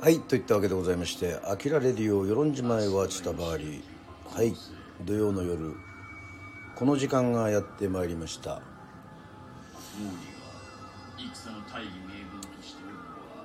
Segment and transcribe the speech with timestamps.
[0.00, 3.84] はいといったわけでございまして「あきらレディオ与論島へはチタバーリ」
[4.34, 4.54] はい
[5.04, 5.74] 土曜の夜
[6.76, 8.60] この時間がやってまいりました。
[11.44, 13.44] 戦の大義名分としておるのは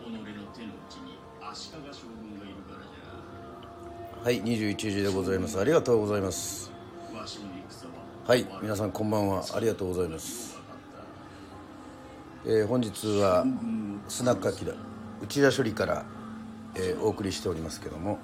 [0.00, 5.58] 己の手の内に足利将軍がいるからじはい21時でございます。
[5.58, 6.70] ありがとうございます。
[7.14, 7.99] ゃわしの戦は
[8.30, 9.44] はい皆さんこんばんは。
[9.56, 10.56] ありがとうございます、
[12.46, 13.44] えー本日は
[14.06, 14.72] スナックアキラ
[15.20, 16.04] 内田処理から、
[16.76, 18.20] えーお送りしておりますけども。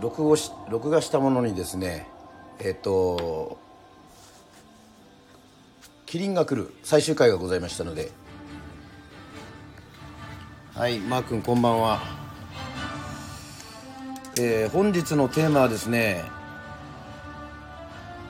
[0.00, 2.08] 録画し録画したものにですね
[2.60, 3.58] えっ、と
[6.06, 8.10] 「キリンが来る」最終回がございましたので。
[10.72, 12.23] はいマー君こんばんは。
[14.36, 16.24] えー本日のテーマはですね、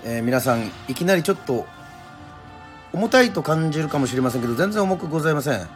[0.05, 1.67] えー皆さんいきなりちょっと
[2.93, 5.67] 重たいと感じるかもしれませんけど全然重くございません。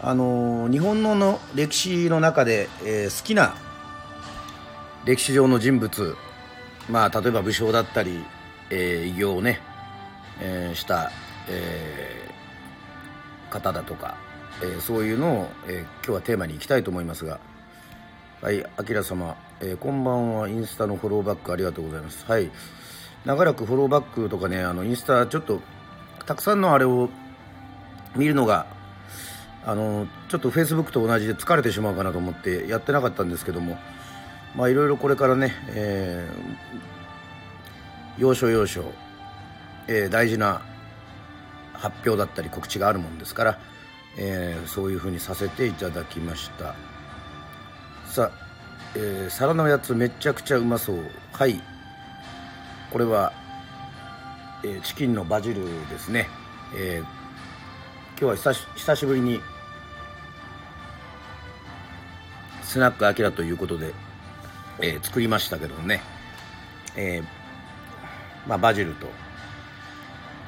[0.00, 3.54] あのー日本のの歴史の中で、え好きな
[5.04, 6.16] 歴史上の人物
[6.88, 8.24] まあ例えば武将だったり、
[8.70, 9.60] え偉業をね、
[10.40, 11.10] えした、
[11.48, 14.16] えー方だとか、
[14.62, 17.38] えそういうのを、え今日はテーマにいきたいと思いますが
[18.42, 20.48] はいあきら様、えーこんばんは。
[20.48, 22.24] インスタのフォローバックありがとうございます。
[22.26, 22.50] はい。
[23.24, 25.60] 長らくフォローバックとかねあのインスタちょっと
[26.26, 27.08] たくさんのあれを
[28.16, 28.66] 見るのが
[29.64, 33.78] あのちょっとフェイスブックと同じで疲れてしまうかなと思ってやってなかったんですけども。
[34.56, 36.92] まあいろいろこれからね、えー
[38.18, 38.92] 要所要所、
[39.86, 40.62] えー大事な
[41.74, 43.60] 発表だったり告知があるもんですから、
[44.18, 46.74] えーそういうふうにさせていただきました。
[48.12, 48.30] さあ、
[48.94, 50.98] えー皿のやつめちゃくちゃうまそう。
[51.32, 51.62] はい。
[52.90, 53.32] これは、
[54.62, 56.28] えーチキンのバジルですね、
[56.76, 57.22] えー
[58.18, 59.40] 今日は久し久しぶりに
[62.62, 63.94] スナックアキラということで、
[64.80, 66.02] えー作りましたけどね、
[66.94, 67.24] えー
[68.46, 69.06] まあ、バジルと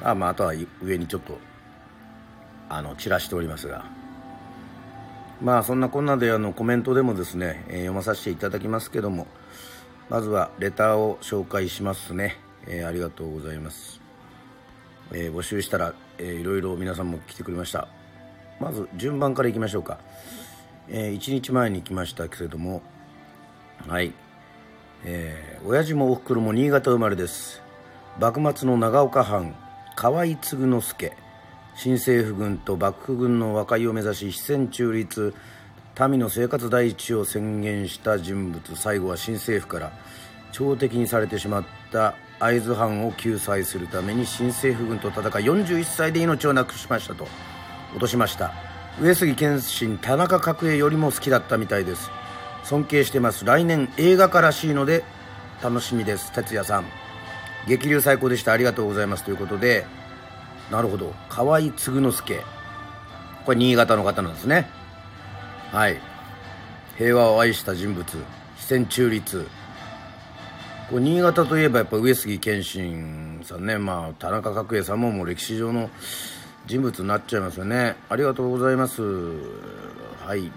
[0.03, 0.53] あ,、まあ、あとは
[0.83, 1.39] 上にちょっと
[2.69, 4.04] あの散らしておりますが。
[5.41, 9.27] まあそんなこんなであのコメントでもですね、えー読まさせていただきますけども
[10.09, 12.37] まずはレターを紹介しますね、
[12.67, 14.01] えーありがとうございます、
[15.11, 17.87] えー募集したら、えーいろいろ皆さんも来てくれました。
[18.59, 19.99] まず順番からいきましょうか、
[20.87, 22.81] え1日前に来ましたけれども
[23.87, 24.13] はい。
[25.03, 27.61] えー親父もおふくろも新潟生まれです。
[28.19, 29.53] 幕末の長岡藩
[29.95, 31.24] 河合継之助。
[31.75, 35.33] 新政府軍と幕府軍の和解を目指し非戦中立
[36.09, 39.91] 民の生活第一を宣言した人物最後は新政府から
[40.51, 47.27] 朝敵にされてしまった会津藩を救済するために新政府軍と戦い41歳で命をなくしましたと
[47.91, 48.53] 落としました。
[49.01, 52.09] 上杉謙信田中角栄よりも好きだったみたいです。
[52.63, 53.45] 尊敬してます。
[53.45, 55.03] 来年映画化らしいので
[55.61, 56.31] 楽しみです。
[56.31, 56.85] 哲也さん。
[57.67, 58.53] 激流最高でした。
[58.53, 59.23] ありがとうございます。
[59.23, 59.85] ということで
[60.71, 61.13] なるほど。
[61.29, 62.43] 河合継之助。
[63.45, 64.67] これ新潟の方なんですね。
[65.71, 65.99] はい。
[66.97, 68.05] 平和を愛した人物。
[68.55, 69.47] 非戦中立。
[70.89, 73.77] これ新潟といえばやっぱ上杉謙信さんね。
[73.77, 75.89] まあ田中角栄さんももう歴史上の
[76.65, 77.95] 人物になっちゃいますよね。
[78.09, 79.01] ありがとうございます。
[79.03, 80.51] はい。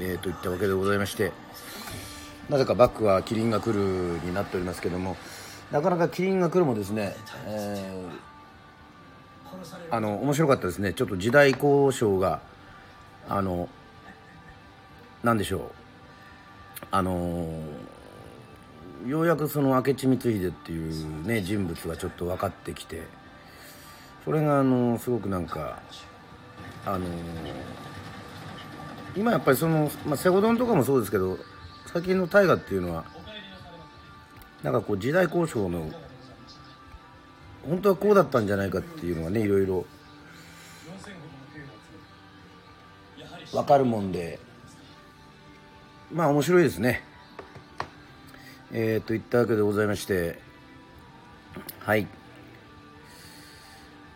[0.00, 1.32] えー、といったわけでございまして。
[2.50, 3.80] なぜかバックはキリンが来る
[4.24, 5.16] になっておりますけども。
[5.70, 7.14] なかなかキリンが来るもですね、
[7.46, 8.27] えー
[9.90, 10.92] あの面白かったですね。
[10.92, 12.40] ちょっと時代交渉が
[13.28, 13.68] あの
[15.22, 15.62] なんでしょう。
[16.90, 17.60] あの
[19.06, 23.02] ようやくその明智光秀っていうね人物がちょっと分かってきて
[24.24, 25.80] それがあのすごくなんか
[26.86, 27.06] あの
[29.16, 31.38] 今やっぱりその、まあ、セゴドンとかもそうですけど
[31.92, 33.04] 最近の大河っていうのは
[34.62, 35.90] なんかこう時代交渉の
[37.66, 39.86] 本当はこうだったんじゃないかっていうのがねいろいろ
[43.52, 44.38] 分かるもんで。
[46.12, 47.02] まあ面白いですね。
[48.72, 50.38] えー、といったわけでございまして。
[51.80, 52.06] はい。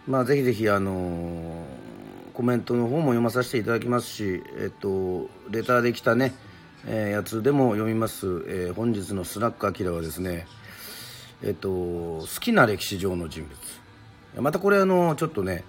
[0.06, 1.82] まあぜひぜひあのー
[2.32, 6.32] コメントの方も読まさせていただきますしえっ、とレターで来たね、
[6.86, 10.46] えーやつでも読みます、え本日のスナックアキラはですね
[11.44, 14.42] えっ、と好きな歴史上の人物。
[14.42, 15.64] またこれあのちょっとね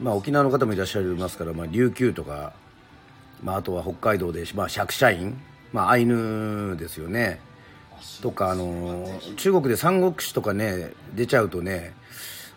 [0.00, 2.52] まあ沖縄の方もいらっしゃいますから、まあ、琉球とか、
[3.42, 5.38] まあ、あとは北海道で、まあ、釈社員
[5.72, 7.40] まあアイヌですよね。
[8.22, 9.06] とかあの
[9.36, 11.92] 中国で三国志とかね出ちゃうとね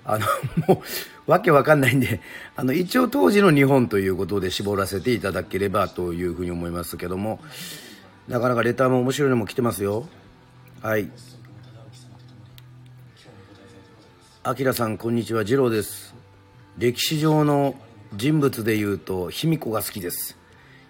[0.06, 0.26] あの
[0.68, 0.82] も
[1.28, 2.22] うわけわかんないんで
[2.56, 7.42] あの一応当時の日本ということで絞らせていただければというふうに思いますけども
[8.30, 10.08] なかなかレターも面白いのも来てますよ。
[10.82, 11.10] はい。
[14.46, 15.46] あきらさんこんにちは。
[15.46, 16.14] 次郎です。
[16.78, 17.76] 歴史上の
[18.14, 20.38] 人物でいうと卑弥呼が好きです。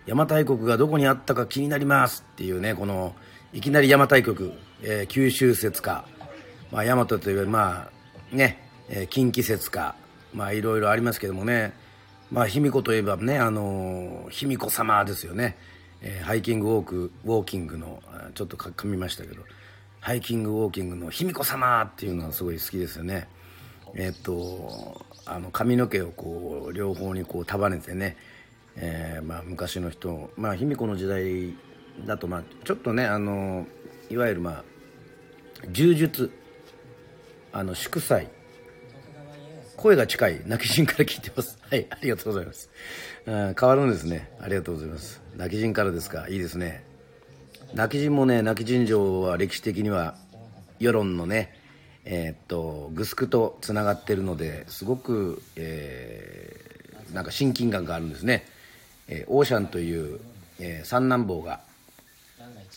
[0.07, 3.13] 邪馬台国がどこにあったか気になりますっていうねこの
[3.53, 6.07] いきなり邪馬台国、えー、九州説か、
[6.71, 7.91] まあ、大和というま
[8.33, 8.57] あね、
[8.89, 9.93] えー、近畿説か
[10.33, 11.73] まあいろいろありますけどもね。
[12.31, 15.57] まあ卑弥呼といえばねあの卑弥呼様ですよね、
[16.01, 18.01] えー、ハイキングウォークウォーキングの
[18.33, 19.43] ちょっと噛みましたけど
[19.99, 23.27] ハイキングウォーキングの卑弥呼様っていうのはすごい好きですよね。
[23.95, 28.17] えっとあの髪の毛をこう両方にこう束ねてね、
[28.75, 31.55] えー、まあ、昔の人まあ卑弥呼の時代
[32.05, 33.65] だとまあちょっとねあの
[34.09, 34.63] いわゆるまあ
[35.71, 36.31] 柔術
[37.51, 38.27] あの祝祭。
[39.75, 41.57] 声が近い泣き人から聞いてます。
[41.69, 42.69] はいありがとうございます。
[43.25, 44.31] 変わるんですね。
[44.39, 45.21] ありがとうございます。
[45.35, 46.27] 泣き人からですか。
[46.29, 46.85] いいですね。
[47.73, 50.15] 泣き人もね泣き人城は歴史的には
[50.79, 51.59] 世論のね
[52.05, 58.45] えー、っとグスクとつながってるのですごく、えー、なんか親近感があるんですね、
[59.07, 60.19] えー、オーシャンという、
[60.59, 61.61] えー、三男坊が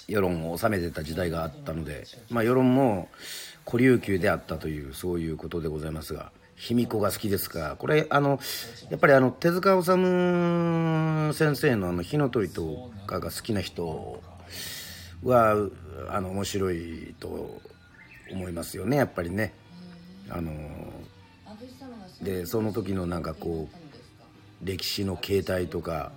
[0.06, 3.08] 世論を治めてた時代があったので、まあ、世論も
[3.68, 7.76] 古琉球であったというそういうことでございますが卑弥呼が好きですか？
[7.76, 8.38] これあの
[8.88, 14.22] やっぱりあの手塚治虫先生のあの火の鳥とかが好きな人
[15.22, 15.56] は
[16.08, 17.60] あの面白いと
[18.30, 19.52] 思いますよねやっぱりね。
[20.28, 20.52] あの
[22.20, 26.12] でその時のなんかこう歴史の形態とか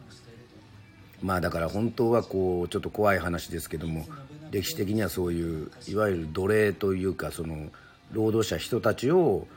[1.21, 4.05] まあだから本当はこうちょっと怖い話ですけども
[4.51, 7.69] 歴史的にはそういういわゆる奴隷というかその
[8.11, 9.47] 労働者人たちを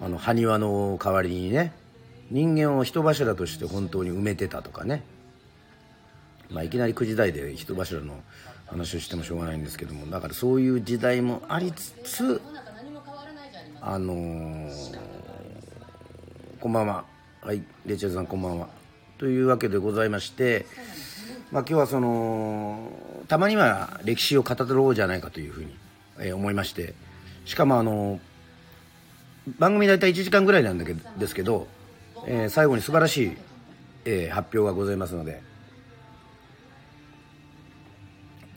[0.00, 1.72] あの埴輪の代わりにね
[2.30, 5.04] 人間を人柱として本当に埋めてたとかね。
[6.50, 8.20] まあいきなり9時台で人柱の
[8.66, 12.40] 話をしてもしょうがないんですけどもだからそういう時代もありつつ
[13.80, 14.98] あのー、
[16.58, 17.04] こんばんは。
[17.40, 18.68] はいレチェルさんこんばんは。
[19.18, 20.66] というわけでございまして、
[21.52, 22.90] まあ、今日はその
[23.28, 25.76] たまには歴史を語ろうじゃないかというふうに、
[26.18, 26.94] えー、思いまして
[27.44, 28.18] しかもあの
[29.58, 31.68] 番組大体1時間ぐらいなんだけですけど、
[32.26, 33.36] えー、最後に素晴らしい、
[34.04, 35.40] え、発表がございますので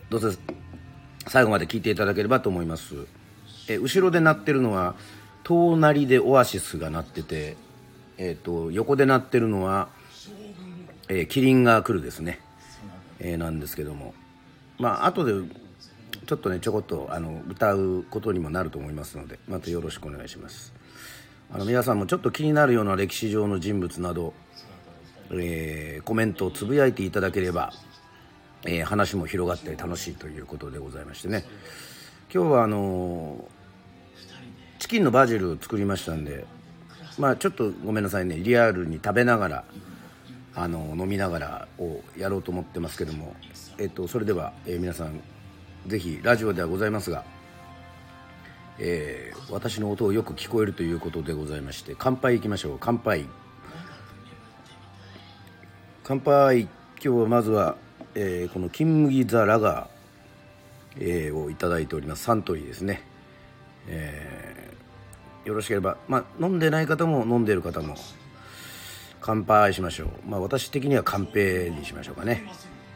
[0.09, 0.31] どうぞ。
[1.27, 2.95] 最後まで聞いていただければと思います。
[3.67, 4.95] え後ろで鳴ってるのは
[5.43, 7.55] 隣でオアシスが鳴ってて、
[8.17, 9.89] えーと、横で鳴ってるのは、
[11.09, 12.39] えー、キリンが来るですね、
[13.19, 14.15] えー、なんですけども。
[14.79, 15.33] まあ後で
[16.25, 20.73] ちょっとねちょこっとあの歌うことにもなると思いますのでまたよろしくお願いします。
[21.53, 24.33] あの皆さんもちょっと気になるような歴史上の人物など、
[25.29, 27.73] えー、コメントをつぶやいていただければ
[28.65, 31.45] えー、話も広がって楽しいということでございましてね。
[32.33, 33.47] 今日はあの、
[34.79, 36.45] チキンのバジルを作りましたんで
[37.19, 38.37] まあちょっとごめんなさいね。
[38.37, 39.63] リアルに食べながら
[40.55, 43.35] あの飲みながらをやろうと思ってますけども、
[43.77, 45.19] えっと、それでは、えー、皆さん
[45.85, 47.25] ぜひラジオではございますが、
[48.79, 52.77] えー、私の音をよく聞こえるということでございまして乾杯いきましょう。
[52.79, 53.25] 乾杯。
[56.03, 56.61] 乾杯。
[56.61, 56.69] 今
[57.01, 57.75] 日はまずは
[58.15, 62.23] えー、この金麦ザラガー、えー、をいただいております。
[62.23, 63.01] サントリーですね、
[63.87, 67.95] えー、よろしければ、まあ、飲んでない方も飲んでる方も
[69.21, 70.07] 乾杯しましょう。
[70.27, 72.51] まあ私的には乾杯にしましょうかね。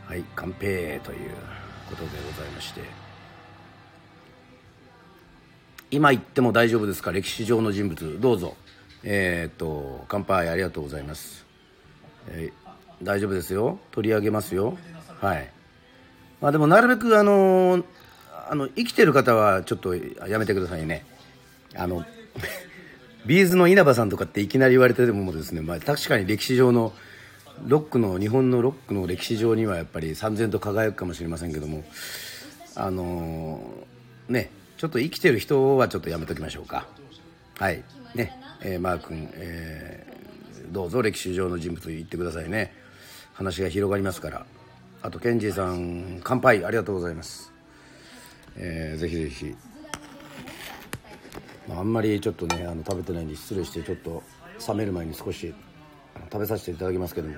[0.06, 1.30] はい乾杯という
[1.90, 2.82] ことでございまして。
[5.92, 7.12] 今言っても大丈夫ですか？
[7.12, 8.20] 歴史上の人物。
[8.20, 8.56] どうぞ。
[9.04, 11.46] えっ、と乾杯ありがとうございます、
[12.30, 13.78] えー、大丈夫ですよ。
[13.92, 14.78] 取り上げますよ。
[15.24, 15.50] はい。
[16.42, 17.84] まあでもなるべくあの
[18.50, 21.06] あの生きてる方はちょっとやめてくださいね。
[21.76, 22.06] あの
[23.26, 26.92] ビーズの稲葉さんとかっていきなり言われてもですね、まあ、確かに歴史上の
[27.66, 31.86] ロックの日本のロックの歴史上にはやっぱり三千と輝くかもしれませんけども
[32.76, 36.86] あのー、ねちょっと生きてる人はちょっとやめときましょうか。
[37.58, 37.82] はい。
[38.14, 38.38] ね。
[38.60, 42.74] えー、マー君、えー、どうぞ歴史上の人物言ってくださいね。
[43.34, 44.46] 話が広がりますから。
[45.04, 47.52] あとケンジーさん乾杯ありがとうございます、
[48.56, 49.56] えー、ぜひぜひ、
[51.68, 54.24] まあ、あんまりちょっとねあの食べてないんで失礼してちょっと
[54.66, 55.54] 冷める前に少し
[56.32, 57.36] 食べさせていただきますけども。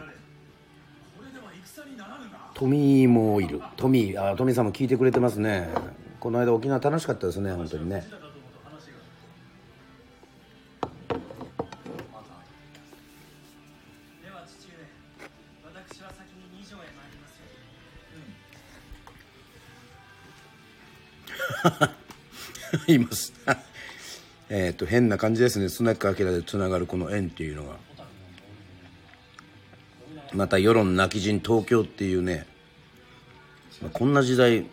[2.53, 3.61] トミーもいる。
[3.75, 5.67] トミーあトミーさんも聞いてくれてますね。
[6.19, 8.05] この間沖縄楽しかったですね本当にね。
[22.87, 23.33] います。
[24.49, 25.69] えっと変な感じですね。
[25.69, 27.77] スナックアキラでつながるこの縁っていうのが。
[30.33, 32.45] また世論泣き人東京っていうね。
[33.81, 34.65] まあこんな時代。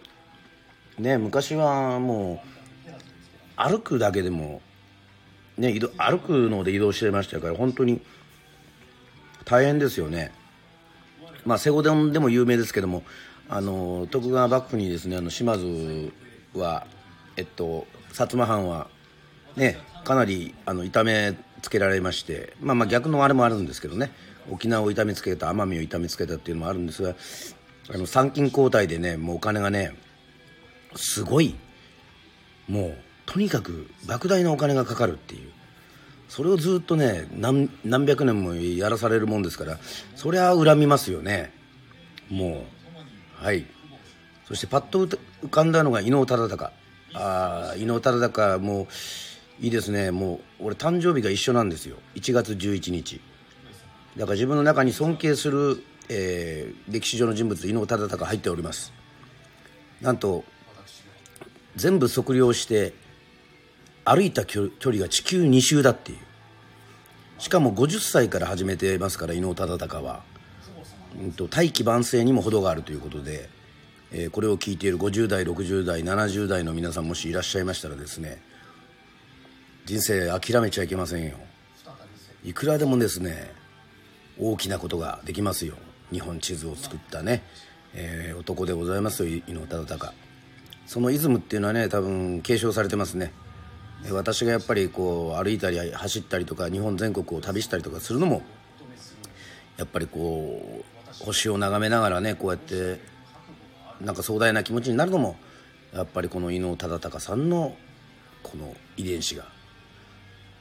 [0.98, 2.52] ね昔はもう
[3.56, 4.60] 歩くだけでも
[5.56, 8.00] ね移動歩くので移動してましたから本当に
[9.44, 10.32] 大変ですよね。
[11.44, 13.02] まあ瀬古殿でも有名ですけども
[13.48, 16.12] あの徳川幕府にですねあの島津
[16.54, 16.86] は
[17.36, 18.88] えっと薩摩藩は
[19.56, 24.12] ねかなりあの痛めつけられましてまあまあ逆のあれもあるんですけどね。
[24.50, 27.14] 沖縄を痛めつけた奄美を痛めつけたっていうのもあるんですが
[27.94, 29.94] あの参勤交代でねもうお金がね
[30.96, 31.54] すごい
[32.68, 35.50] もうとにかく莫大なお金がかかるっていう。
[36.28, 39.78] それをずっとね何何百年もやらされるもんですから
[40.16, 41.52] そりゃ恨みますよね。
[42.30, 42.64] も
[43.40, 43.66] うはい。
[44.48, 45.18] そしてパッと浮
[45.50, 46.81] かんだのが伊能忠敬。
[47.14, 50.10] ああ伊能忠敬もういいですね。
[50.10, 51.96] もう俺誕生日が一緒なんですよ。
[52.14, 53.20] 1月11日。
[54.16, 58.92] だから自分の中に尊敬する、えー歴史上の人物伊能忠敬入っております。
[60.00, 60.44] なんと
[61.76, 62.92] 全部測量して
[64.04, 66.18] 歩いた距離が地球2周だっていう。
[67.38, 70.22] しかも50歳から始めてますから伊能忠敬は、
[71.20, 73.48] うん、と大器晩成にも程があるということで、
[74.12, 78.40] えーこれを聞いている50代60代70代の皆さんもしいらっしゃいましたらですね
[79.86, 81.36] 人生諦めちゃいけませんよ。
[82.44, 83.52] いくらでもですね
[84.38, 85.74] 大きなことができますよ。
[86.12, 87.42] 日本地図を作ったね、
[87.94, 90.12] えー男でございますよ伊能忠敬。
[90.86, 93.32] そのイズムっていうのはね多分継承されてますね。
[94.10, 98.42] 私がやっぱりこう歩いたり走ったりとか日本全国を旅したりとかするのも
[99.76, 102.98] やっぱりこう星を眺めながらねこうやって
[104.04, 105.36] なんか壮大な気持ちになるのも
[105.94, 107.76] やっぱりこの伊能忠敬さんの
[108.42, 109.44] この遺伝子が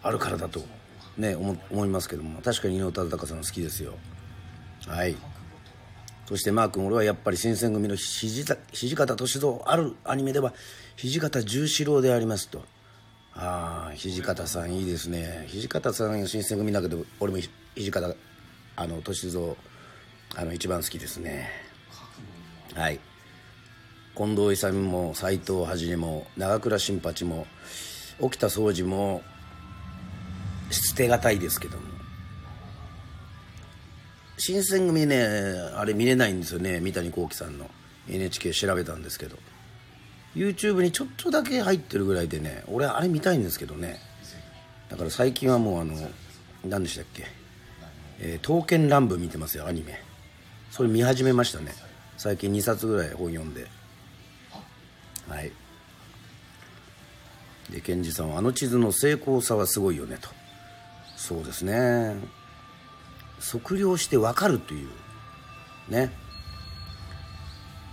[0.03, 0.61] あるからだと
[1.17, 3.93] ね思思いますけども確かに伊能忠敬さん好きですよ。
[4.87, 5.15] はい。
[6.27, 8.45] そしてマー君俺はやっぱり新選組の土
[8.95, 10.53] 方歳三あるアニメでは
[10.95, 12.63] 土方十四郎でありますと。
[13.33, 15.47] ああ土方さんいいですね。
[15.49, 17.39] 土方さん新選組だけど俺も
[17.75, 18.15] 土方
[18.75, 19.55] あの歳三
[20.35, 21.49] あの一番好きですね。
[22.73, 22.99] はい。
[24.15, 27.47] 近藤勇も斎藤一も長倉新八も
[28.19, 29.23] 沖田総司も
[30.69, 31.83] 捨てがたいですけども。
[34.37, 35.23] 新選組ね
[35.75, 37.69] あれ見れないんですよね三谷幸喜さんの。
[38.09, 39.37] NHK 調べたんですけど。
[40.35, 43.99] YouTube にちょっとだけ入ってるぐらいでね俺あれ見たいんですけどね。
[44.89, 45.95] だから最近はもうあの
[46.65, 47.25] 何でしたっけ
[48.19, 50.01] 「えー刀剣乱舞」見てますよアニメ。
[50.69, 51.73] それ見始めましたね。
[52.17, 53.80] 最近2冊ぐらい本読んで。
[55.31, 55.51] はい。
[57.71, 60.29] で賢治さんは「あの地図の精巧さはすごいよね」と。
[61.15, 62.15] そうですね。
[63.39, 64.89] 測量して分かるという。
[65.87, 66.11] ね。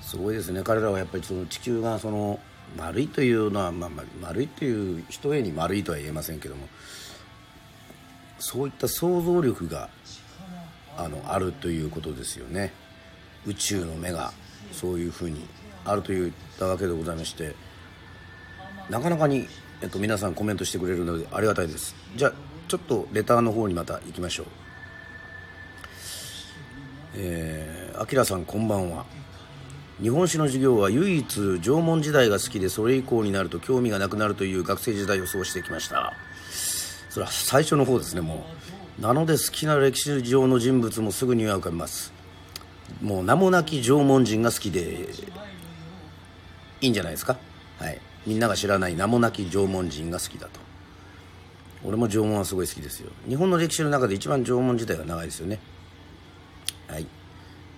[0.03, 0.63] すごいですね。
[0.65, 2.41] 彼らはやっぱりその地球がその
[2.77, 3.91] 丸いというのは、まあ、
[4.21, 6.69] 丸いという一重に丸いとは言えませんけども。
[8.41, 9.89] そういった想像力が
[10.97, 12.73] あのあるということですよね。
[13.47, 14.33] 宇宙の目が
[14.73, 15.47] そういうふうに
[15.85, 17.55] あると言ったわけでございまして
[18.91, 19.47] なかなかに、
[19.81, 21.95] えっと、皆さんコメントしてくれるのでありがたいです。
[22.17, 22.33] じゃあ
[22.69, 24.47] ちょっとレターの方にまた行きましょう。
[27.15, 29.05] えー、あきらさんこんばんは。
[30.01, 36.15] 日本史の授業は唯一縄文時代が好きでそれ以降になると興味がなくなるという学生時代を過ごしてきました。
[37.11, 38.47] それは最初の方ですねも
[38.99, 39.03] う。
[39.03, 42.13] なので好きな歴史上の人物もすぐには浮かびます。
[43.03, 45.09] もう名もなき縄文人が好きで
[46.81, 47.37] いいんじゃないですか？
[47.79, 48.01] はい。
[48.27, 50.61] みんなが知らない名もなき縄文人が好きだと。
[51.85, 53.11] 俺も縄文はすごい好きですよ。
[53.29, 55.61] 日本の歴史の中で一番縄文時代が長いですよね。
[56.89, 57.07] はい、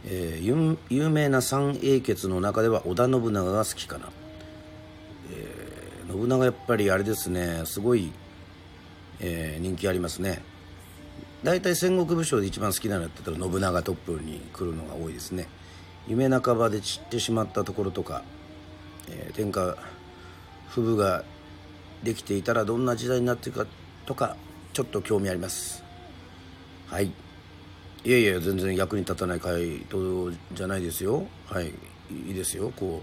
[0.06, 4.08] えー有名な三英傑の中では織田信長が好きかな、
[5.32, 7.62] えー信長やっぱりあれですね。
[7.66, 8.10] すごい、
[9.20, 10.42] えー人気ありますね。
[11.42, 15.46] 大体戦国武将で一番好きなのって言ったら信長トップに来るのが多いですね。
[16.08, 18.22] 夢半ばで散ってしまったところとか、
[19.10, 19.76] え天下
[20.68, 21.24] 不武が
[22.02, 23.70] できていたらどんな時代になっていくか
[24.06, 24.36] とか
[24.72, 25.82] ちょっと興味あります。
[26.86, 27.12] はい。
[28.02, 31.26] いやいや全然役に立たない回答じゃないですよ。
[31.46, 31.68] はい。
[32.26, 32.72] いいですよ。
[32.74, 33.02] こ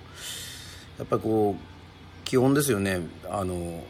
[0.97, 3.01] うやっぱりこう基本ですよね。
[3.29, 3.83] あの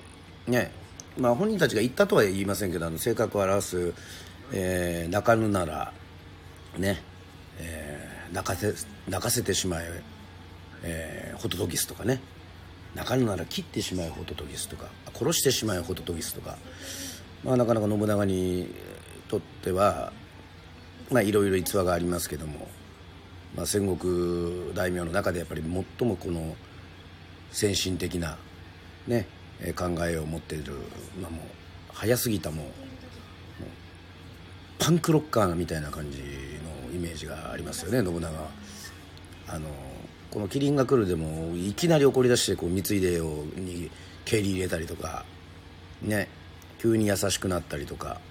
[0.48, 0.72] ね。
[1.18, 3.94] まあ本人たちが言ったとは言いませんけどあの性格を表す、
[4.54, 5.92] えー泣かぬなら
[6.78, 7.02] ね、
[7.60, 8.74] えー泣かせ
[9.08, 10.04] 泣かせてしまえ。
[10.88, 12.20] えーホトトギスとかね。
[12.96, 16.58] 泣かなら切ってしまえホトトギスとか殺してしまえホトトギスとか、
[17.44, 18.74] まあ、なかなか信長に
[19.28, 20.12] とっては
[21.12, 22.68] いろいろ逸話がありますけども、
[23.56, 26.56] まあ、戦国大名の中でやっぱり最もこの
[27.52, 28.38] 先進的な、
[29.06, 29.28] ね、
[29.76, 30.74] 考えを持っている、
[31.22, 31.42] まあ、もう
[31.94, 32.66] 早すぎたもう
[34.80, 38.50] パンクロッカーみたいな感じのイメージがありますよね信長は。
[39.50, 39.70] あの
[40.38, 43.90] この「キリンが来る」でもいきなり怒り出してこう光秀をに
[44.24, 45.26] 蹴り入れたりとか
[46.04, 46.30] ね
[46.80, 48.22] 急に優しくなったりとか。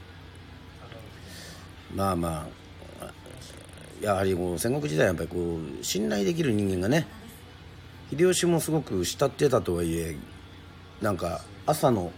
[1.94, 2.48] まあま
[3.00, 3.12] あ
[4.00, 7.08] やはりこう戦国時代はやっぱりこう信頼できる人間がね
[8.10, 10.16] 秀吉もすごく慕ってたとはいえ
[11.00, 12.12] なんか朝の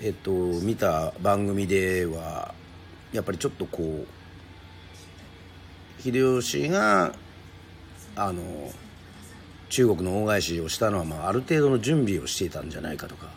[0.00, 2.54] えっと見た番組では
[3.12, 4.04] やっぱりちょっとこ
[6.00, 7.14] う秀吉が
[8.16, 8.42] あの
[9.72, 13.28] 中国の大返しをしたのは、まあ、ある程度の準備をしていたんじゃないかとか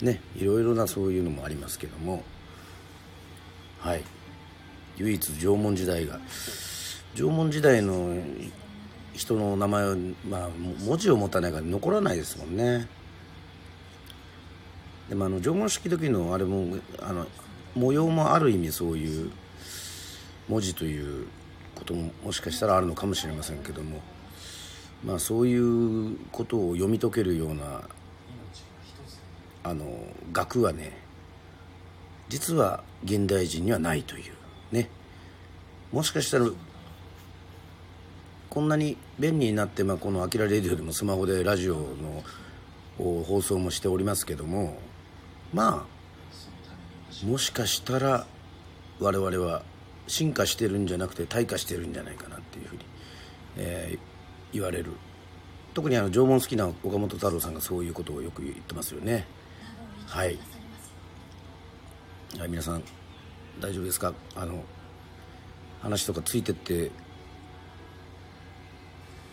[0.00, 2.24] ねいろいろなそういうのもありますけども。
[3.78, 4.04] はい。
[4.96, 6.20] 唯一縄文時代が
[7.14, 8.14] 縄文時代の
[9.12, 10.48] 人の名前は、まあ、
[10.86, 12.88] 文字を持たないから残らないですもんね。
[15.10, 17.26] でもあの縄文式時のあれもあの
[17.74, 19.30] 模様もある意味そういう
[20.48, 21.26] 文字という
[21.74, 24.00] ことももしかしたらあるのかもしれませんけども。
[25.04, 27.82] まあそういうことを読み解けるような
[29.64, 29.86] あの
[30.32, 30.92] 学はね
[32.28, 34.32] 実は現代人にはないという
[34.74, 34.88] ね。
[35.92, 36.48] もしかしたら
[38.48, 42.24] こんなに便利になって、まあ、この「アキラレディオ」でもスマホでラジオの
[42.98, 44.78] 放送もしておりますけども
[45.52, 45.86] ま
[47.22, 48.26] あもしかしたら
[49.00, 49.62] 我々は
[50.06, 52.84] 進化してるんじゃなくて退化してるんじゃないかなっていうふうに、
[53.56, 54.11] えー
[54.52, 54.92] 言われる。
[55.74, 59.26] 特にあの縄文好きな岡本太郎さんがそういうことをよく言ってますよね。
[60.06, 60.38] はい、
[62.38, 62.82] はい、皆さん
[63.60, 64.12] 大丈夫ですか？
[64.36, 64.62] あの
[65.80, 66.90] 話とかついてって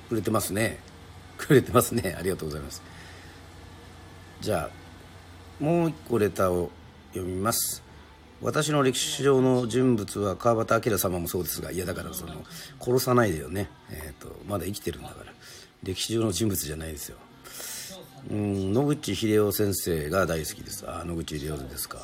[0.08, 0.80] くれてますね。
[1.38, 2.16] くれてますね。
[2.18, 2.82] ありがとうございます。
[4.42, 6.72] じゃあもう一個レターを
[7.14, 7.84] 読みます。
[8.42, 12.34] 私の歴史上の人物は川端明様もそうですがいやだからその
[12.80, 15.32] 殺さないでよね、えー、とまだ生きてるんだから。
[15.84, 17.18] 歴史上の人物じゃないですよ。
[18.30, 20.84] うん野口英世先生が大好きです。
[20.86, 22.00] あ野口英世ですか。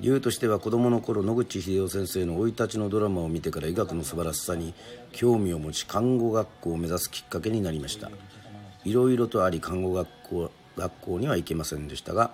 [0.00, 4.72] 理由としては子供の頃野口英世先生の生い立ちのドラマを見てから医学の素晴らしさに
[5.12, 8.10] 興味を持ち看護学校を目指すきっかけになりました。
[8.84, 12.30] いろいろとあり看護学校学校には行けませんでしたが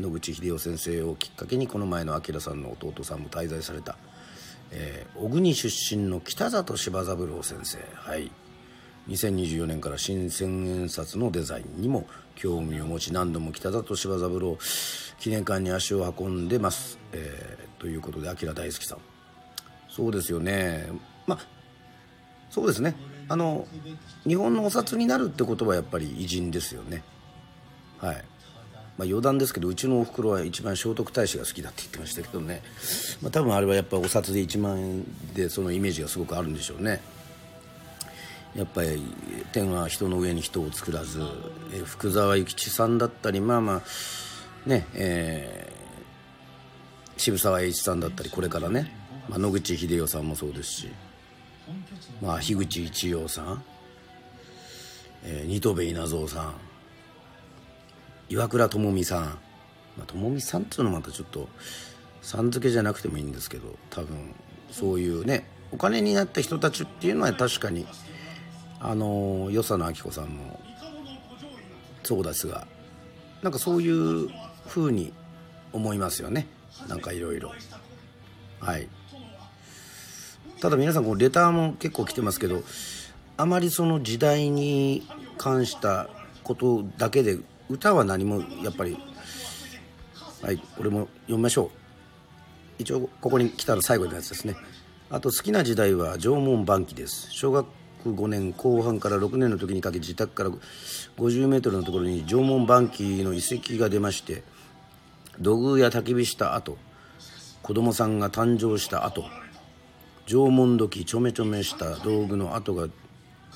[0.00, 3.96] 野口英世先生をきっかけにこの前の明さんの弟さんも滞在された、
[4.70, 7.78] えー小国出身の北里柴三郎先生。
[7.94, 8.30] はい。
[9.08, 14.58] 2024年から新千円札のデザインにも興味を持ち何度も北里柴三郎
[15.18, 18.98] 記念館に足を運んでます、えーということで明大好きさん。
[19.88, 20.86] そうですよね。
[21.26, 21.38] まあ
[22.48, 22.94] そうですね。
[23.28, 23.66] あの
[24.26, 27.02] 日本のお札になるってことはやっぱり偉人ですよね。
[27.98, 28.24] はい。
[28.98, 32.62] まあ余談ですけどうちのおふくろは一番聖徳太子が好きだって言ってましたけどね、
[33.22, 37.00] まあ、多分あれはやっぱお札で1万円でそのイメージがすごくあるんでしょうね。
[38.54, 39.02] やっぱり
[39.52, 41.20] 天は人の上に人を作らず、
[41.72, 45.82] えー福沢諭吉さんだったりまあまあねえー
[47.16, 48.92] 渋沢栄一さんだったりこれからね、
[49.28, 50.88] まあ、野口英世さんもそうですし、
[52.20, 53.64] まあ、樋口一葉さん、
[55.24, 56.54] えー新渡戸稲造さん
[58.28, 61.48] 岩倉智美さん、まあ、智美さんっていうのはまたちょっと
[62.22, 64.34] さん付けじゃなくてもいいんですけど多分
[64.70, 67.86] そういうねお金になった人たちっていうのは確かに
[68.80, 70.60] あの与謝野明子さんも
[72.02, 72.66] そうですが
[73.42, 74.28] なんかそういう
[74.68, 75.12] 風に
[75.72, 76.46] 思いますよね。
[76.88, 77.52] なんかいろいろ。
[78.60, 78.88] はい。
[80.60, 82.62] ただ皆さんこうレターも結構来てますけど
[83.36, 85.02] あまりその時代に
[85.36, 86.08] 関した
[86.44, 87.38] ことだけで
[87.72, 88.96] 歌は何もやっぱり
[90.42, 91.70] はいこれも読みましょう。
[92.78, 94.56] 一応ここに来たら最後のやつですね。
[95.10, 97.28] あと好きな時代は縄文晩期です。
[97.30, 97.66] 小学
[98.04, 100.50] 5年後半から6年の時にかけ自宅から
[101.16, 104.42] 50メートルのところに縄文晩期の遺跡が出まして
[105.38, 106.76] 土偶や焚き火した後
[107.62, 109.24] 子供さんが誕生した後
[110.26, 112.88] 縄文土器ちょめちょめした道具の跡が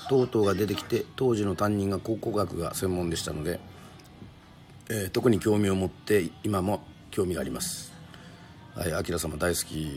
[0.09, 3.59] とうとうが出てきて当時の担任が考古学が専門でしたので、
[4.89, 7.91] えー特に興味を持って今も興味があります。
[8.73, 9.91] はい明様大好き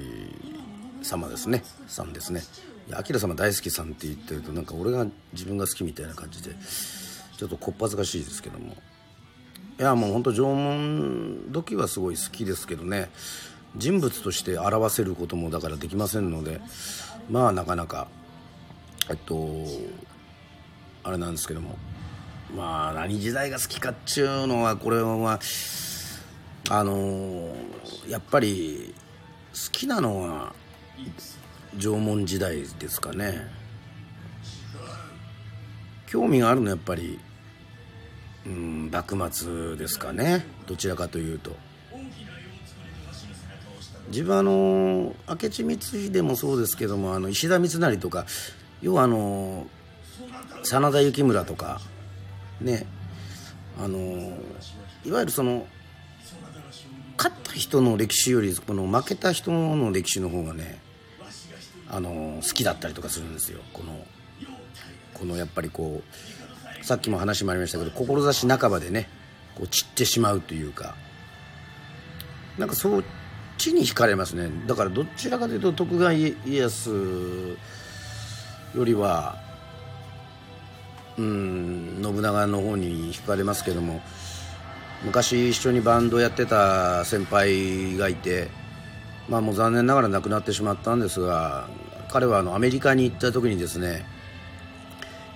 [1.02, 1.62] 様ですね。
[1.86, 2.42] さんですね。
[2.88, 6.50] いや明様大好きさんって言ってるとなんか俺が自分が好きみたいな感じで
[7.36, 8.76] ちょっとこっぱずかしいですけども。
[9.78, 13.10] いやもう本当縄文土器はすごい好きですけどね。
[13.76, 16.60] 人物として表せることもだからできませんので
[17.30, 18.08] まあなかなか
[19.08, 19.64] えっと
[21.04, 21.78] あれなんですけども。
[22.56, 25.40] まあ何時代が好きかっちゅうのはこれは
[26.68, 27.54] あの
[28.08, 28.94] やっぱり
[29.52, 30.54] 好きなのは
[31.76, 33.48] 縄文時代ですかね。
[36.06, 37.20] 興味があるのはやっぱり
[38.46, 40.44] うん幕末ですかね。
[40.66, 41.56] どちらかというと。
[44.08, 48.26] 自分あの明智光秀もそうですけどもあの石田三成とか
[48.82, 49.68] 要はあの
[50.64, 51.80] 真田幸村とか
[52.60, 52.86] ね
[53.78, 53.98] あの
[55.04, 55.66] いわゆるその
[57.16, 60.80] 勝った人の歴史よりこの負けた人の歴史の方がね
[61.88, 63.60] あの好きだったりとかするんですよ。
[63.72, 63.92] この
[65.14, 66.02] このやっぱりこ
[66.80, 69.08] うさっきも話もありましたけど志半ばでね
[69.54, 70.94] こう散ってしまうというか
[72.56, 73.02] なんかそっ
[73.58, 74.50] ちに惹かれますね。
[74.66, 77.56] だからどちらかというと徳川家康
[78.74, 79.36] よりは
[81.18, 84.00] うん信長の方に惹かれますけども
[85.04, 88.48] 昔一緒にバンドやってた先輩がいて
[89.28, 91.68] まあもう残念ながら亡くなってしまったんですが
[92.08, 94.04] 彼はあのアメリカに行った時にですね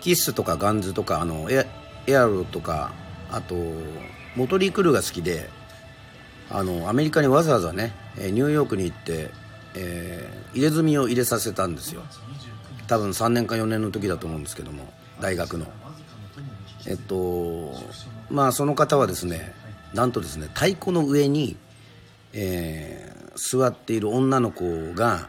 [0.01, 1.67] キスとかガンズとかあのエ
[2.07, 2.93] エアロとか
[3.31, 3.55] あと
[4.37, 5.49] モトリー・クルーが好きで
[6.51, 9.31] あのアメリカにわざわざねニューヨークに行って、
[9.75, 12.03] えー入れ墨を入れさせたんですよ。
[12.87, 14.85] 多分3年か4年の時だと思うんですけども。
[15.25, 15.67] 大学の。
[16.87, 17.73] えっと
[18.29, 19.55] まあその方はですね
[19.95, 21.57] なんとですね太鼓の上に、
[22.35, 25.29] えー座っている女の子が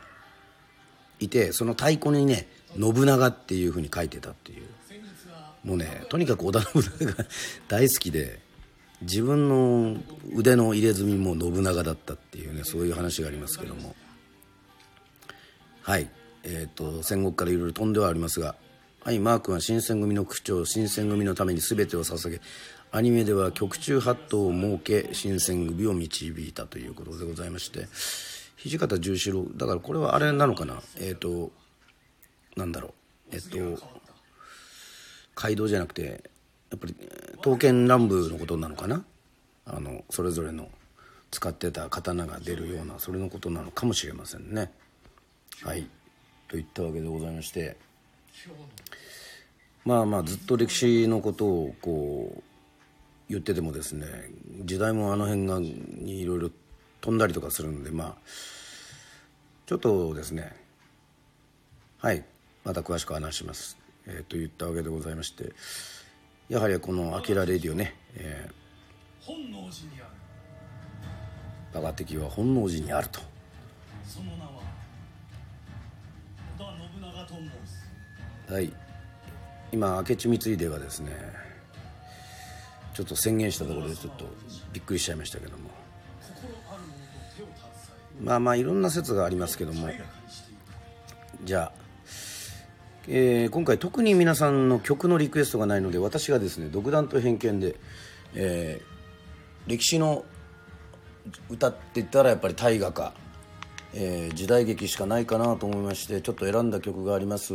[1.19, 2.47] いてその太鼓にね
[2.79, 4.67] 信長っていうふうに書いてたっていう。
[5.63, 7.25] もうねとにかく織田信長が
[7.67, 8.39] 大好きで
[9.01, 9.97] 自分の
[10.35, 13.95] 腕の入れ墨も信長だったっていうねそういう話がありますけども。
[15.81, 16.07] はい。
[16.43, 18.55] えっ、と戦国からいろいろ飛んではありますが
[19.05, 22.41] はいマー君は新選組の区長新選組のために全てを捧げ
[22.91, 27.85] アニメでは局中八頭を設け新選組を導いたということでございまして
[28.57, 30.81] 土方十四郎だからこれはあれなのかな？
[30.99, 31.51] えっ、と
[32.57, 32.95] なんだろ
[33.31, 33.35] う？
[33.35, 33.79] えっ、と
[35.35, 36.23] 街道じゃなくて
[36.71, 36.95] やっぱり
[37.37, 39.05] 刀剣乱舞のことなのかな？
[39.67, 40.67] あのそれぞれの
[41.29, 44.71] 使ってた刀が出るようなそれのことなのかもしれませんね。
[45.61, 45.87] はい。
[46.47, 47.77] といったわけでございまして
[49.85, 52.43] まあまあずっと歴史のことをこう
[53.29, 54.05] 言っててもですね
[54.63, 56.49] 時代もあの辺がにいろいろ
[57.01, 58.15] 飛んだりとかするんでまあ
[59.65, 60.55] ちょっとですね
[61.99, 62.23] はい
[62.63, 65.53] また詳しく話します、えーと言ったわけでございまして
[66.49, 68.49] やはりこの「アキラレディオね」え
[69.21, 70.09] 本能寺にある。
[71.73, 73.19] ー、馬場的は本能寺にあると
[78.49, 78.71] はい。
[79.71, 81.11] 今明智光秀がですね
[82.93, 84.25] ちょっと宣言したところでちょっと
[84.71, 85.69] びっくりしちゃいましたけども。
[88.21, 89.89] まあまあいろんな説がありますけども。
[91.43, 91.71] じゃあ、
[93.07, 97.75] えー今回特に皆さんの曲のリクエストがないので私がですね独断と偏見で、
[98.33, 100.23] えー歴史の
[101.49, 103.13] 歌って言ったらやっぱり大河か、
[103.93, 107.53] えー時代劇しかないかなと思いましてちょっと選んだ曲があります、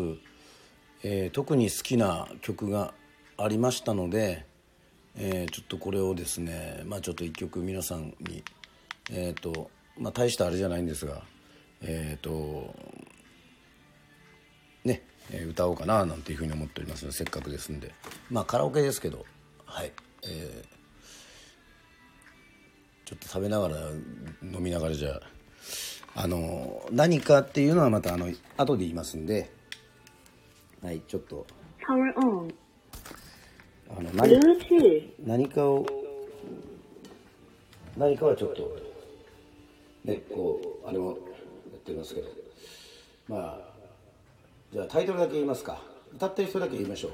[1.03, 2.93] えー特に好きな曲が
[3.37, 4.45] ありましたので、
[5.17, 8.43] えーちょっとこれをですねまあちょっと一曲皆さんに
[9.11, 11.23] えっ、とまあ大したあれじゃないんですが
[11.83, 12.75] えっ、と
[14.85, 17.95] ね、えー歌おうかななんていうふうに思っておりますのでせっかくですんで。
[18.31, 19.25] まあカラオケですけど
[19.65, 20.81] はいえー
[23.07, 23.77] ちょっと食べながら
[24.41, 25.21] 飲みながらじゃ
[26.15, 29.51] あの何かっていうのはまたあの後で言いますんで
[30.83, 31.47] はいちょっと。
[31.87, 32.55] Power on.
[33.90, 35.11] あの何 Bluetooth.
[35.27, 35.87] 何かを
[37.97, 38.77] 何かはちょっと
[40.05, 41.14] ねこうあれもや
[41.77, 42.29] ってますけど。
[43.29, 43.71] まあ
[44.73, 45.83] じゃあタイトルだけ言いますか。
[46.14, 47.09] 歌ってる人だけ言いましょ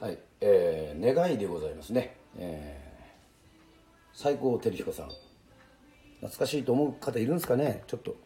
[0.00, 0.04] う。
[0.04, 2.16] はいえー、願いでございますね。
[2.36, 5.08] えー、西郷輝彦さん。
[6.20, 7.82] 懐かしいと思う方いるんですかね？
[7.86, 8.16] ちょっと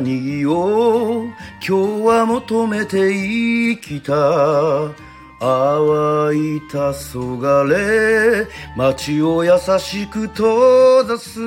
[0.00, 1.26] 何を
[1.60, 1.72] 今日
[2.06, 4.12] は求めて生きた
[5.38, 6.76] 淡い黄
[7.36, 11.38] 昏街を優しく閉ざす。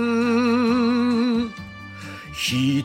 [2.33, 2.83] 一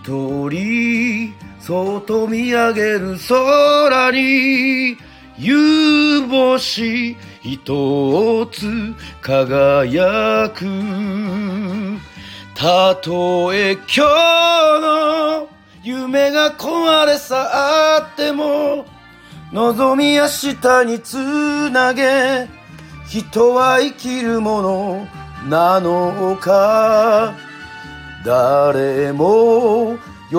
[0.48, 4.96] 人そっと見上げる空に
[5.38, 10.64] 夕星一つ輝く。
[12.54, 14.47] たとえ今日
[15.88, 18.84] 夢が壊れ去っても
[19.54, 21.16] 望み明日につ
[21.70, 22.46] なげ
[23.06, 25.08] 人は生きるもの
[25.48, 27.32] なのか。
[28.22, 29.96] 誰も
[30.28, 30.36] 喜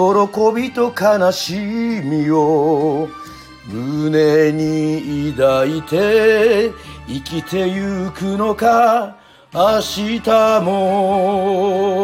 [0.56, 1.58] びと悲し
[2.04, 3.10] みを
[3.66, 6.72] 胸に抱いて
[7.08, 9.16] 生きてゆくのか。
[9.52, 12.00] 明日も。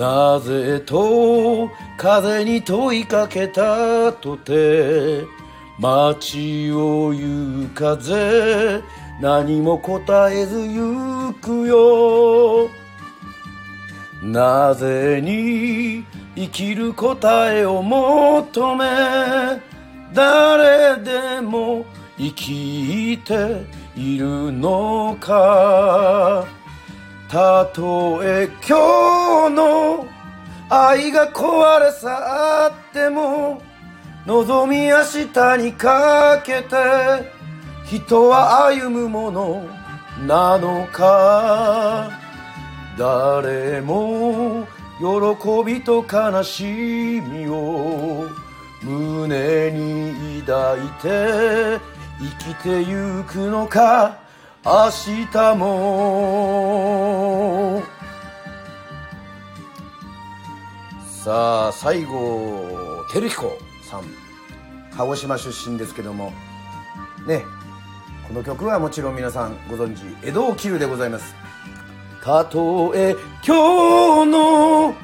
[0.00, 5.26] なぜと風に問いかけたとて
[5.78, 8.82] 街を行う風
[9.20, 12.70] 何も答えず行くよ。
[14.22, 18.86] なぜに生きる答えを求め
[20.14, 21.84] 誰でも
[22.16, 26.59] 生きているのか。
[27.30, 30.04] たとえ今日の
[30.68, 33.62] 愛が壊れ去っても
[34.26, 34.96] 望み明
[35.32, 36.74] 日にかけて
[37.86, 39.64] 人は歩むもの
[40.26, 42.10] なのか
[42.98, 44.66] 誰も
[44.98, 48.26] 喜びと悲しみを
[48.82, 51.80] 胸に抱いて
[52.42, 54.29] 生きてゆくのか。
[54.62, 54.90] 明
[55.32, 55.82] 日も。
[61.24, 63.58] さあ西郷輝彦
[63.90, 64.04] さん。
[64.96, 66.34] 鹿児島出身ですけども。
[67.26, 67.42] ね
[68.28, 71.34] この曲はもちろん皆さんご存知江戸を切るでございます。
[72.22, 74.94] たとえ今日の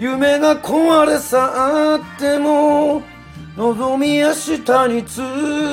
[0.00, 3.00] 夢が壊れ去っても
[3.56, 5.20] 望み明日につ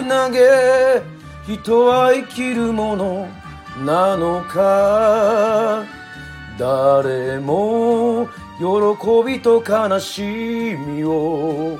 [0.03, 1.01] なげ
[1.47, 3.27] 人は生きるもの
[3.85, 5.83] なのか？
[6.59, 8.27] 誰も
[8.59, 8.65] 喜
[9.25, 11.79] びと悲しみを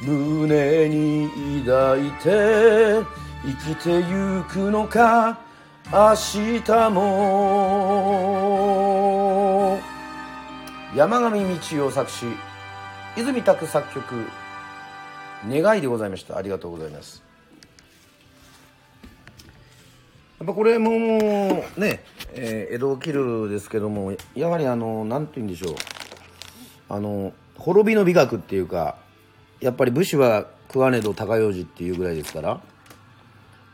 [0.00, 1.28] 胸に
[1.66, 3.02] 抱いて
[3.44, 5.38] 生きてゆくのか？
[5.92, 7.34] 明日も。
[10.96, 12.24] 山上道夫作詞
[13.16, 14.26] 泉拓作曲
[15.48, 16.38] 願いでございました。
[16.38, 17.23] ありがとうございます。
[20.44, 20.90] っぱこれも
[21.76, 22.04] ね、
[22.34, 25.74] えー江戸を切るですけどもやはりあのなんて言うんでしょう。
[26.88, 28.98] あの滅びの美学っていうか
[29.60, 32.60] やっぱり武士は食わねど高用事っていうぐらいですから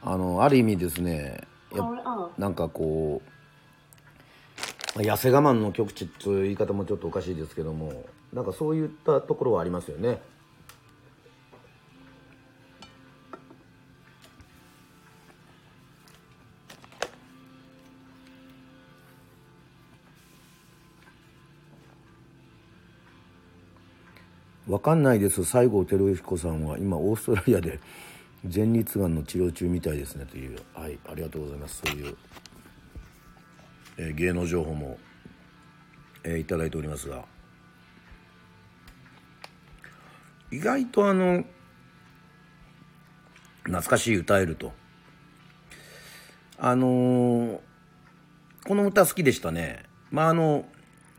[0.03, 1.41] あのある意味ですね
[1.75, 1.83] や
[2.39, 10.21] なんかこうまあ痩せ我慢の極致という言い方もちょっとおかしいですけどもなんかそういったところはありますよね
[24.71, 25.45] わかんないです。
[25.45, 27.81] 西郷輝彦さんは今オーストラリアで
[28.45, 30.61] 前立がんの治療中みたいですねという。
[30.75, 31.83] はいありがとうございます。
[31.85, 32.17] そういう、
[33.97, 34.97] えー芸能情報も、
[36.23, 37.25] えーいただいておりますが。
[40.53, 41.45] 意外とあの
[43.65, 44.73] 懐かしい歌えると。
[46.59, 47.59] あのー
[48.67, 49.83] この歌好きでしたね。
[50.13, 50.65] まああの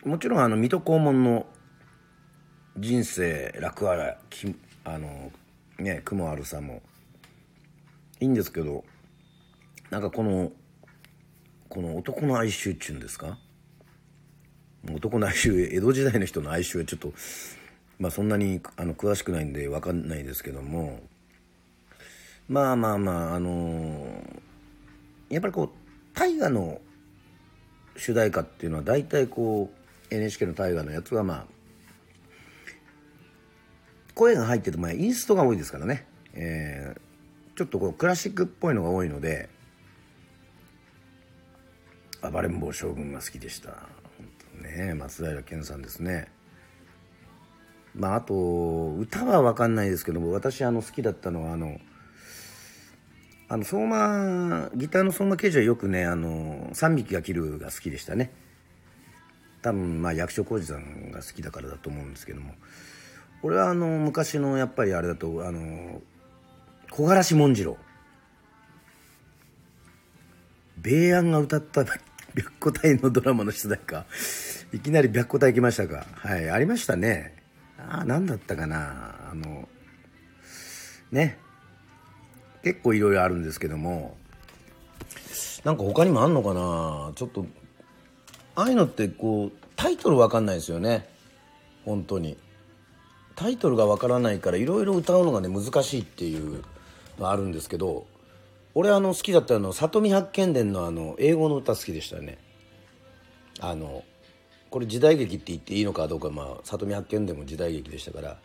[0.06, 1.48] もちろんあの水戸黄門の
[2.78, 5.32] 人生楽あらきあの
[5.78, 6.82] ね雲あるさも。
[8.20, 8.84] いいんですけど
[9.90, 10.52] なんかこの
[11.70, 13.38] この男の哀愁っていうんですか？
[14.94, 17.14] 男の哀愁江戸時代の人の哀愁はちょっと
[18.00, 21.02] まあそんなにあの詳しくないんで分かんないですけども。
[22.48, 24.06] まあまあまああの
[25.30, 25.70] やっぱりこう
[26.14, 26.82] 大河の
[27.96, 29.72] 主題歌っていうのは大体こ
[30.12, 31.46] う NHK の大河のやつはまあ
[34.22, 37.02] 声が入っててもインストが多いですからね、えー
[37.54, 39.50] ちょっとこうクラシックっぽいのが多いので
[42.24, 43.70] 暴れん坊将軍が好きでした。
[43.70, 46.32] 本当ね松平健さんですね。
[47.94, 51.80] まああと歌は分かんないですけども私あの好きだったのはあの
[53.50, 58.32] あの相馬ギターの相馬刑事はよくねあの3匹が切るが好きでしたね。
[59.62, 62.56] 多分まあ役所広司さんが好きだからだと思うんですけども。
[63.44, 66.02] 俺はあの昔のやっぱりあれだとあの
[66.92, 67.78] 木枯らし紋次郎。
[70.78, 72.02] 米安が歌った白
[72.60, 74.06] 虎隊のドラマの出題か
[74.74, 76.06] いきなり白虎隊来ましたか。
[76.16, 77.36] はいありましたね。
[77.78, 79.30] ああ何だったかな。
[79.32, 79.68] あの
[81.12, 81.40] ね。
[82.64, 84.18] 結構いろいろあるんですけども。
[85.64, 87.12] なんか他にもあんのかな。
[87.16, 87.46] ちょっと
[88.56, 91.08] ああいうのってこうタイトルわかんないですよね。
[91.86, 92.38] 本当に。
[93.42, 96.64] タイトルがわからないからいろいろ歌うのがね難しいっていう
[97.18, 98.06] のあるんですけど
[98.76, 102.38] 俺あの好きだったの里見八犬伝のあの英語の歌好きでしたね。
[103.60, 104.04] あの
[104.70, 108.38] これ時代劇って言っていいのかどうかまあ里見八犬伝も時代劇でしたから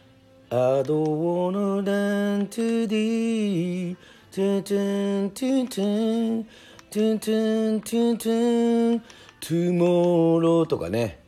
[0.50, 3.96] 「I don't wanna run to thee
[4.32, 6.44] トゥントゥントゥントゥン
[6.90, 11.20] トゥントゥントゥントゥントゥモローとかね。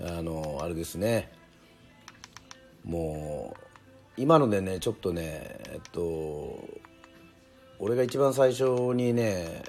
[0.00, 1.37] あのあれですね。
[2.88, 3.60] もう
[4.16, 6.66] 今のでねちょっとねえっと
[7.78, 9.62] 俺が一番最初にね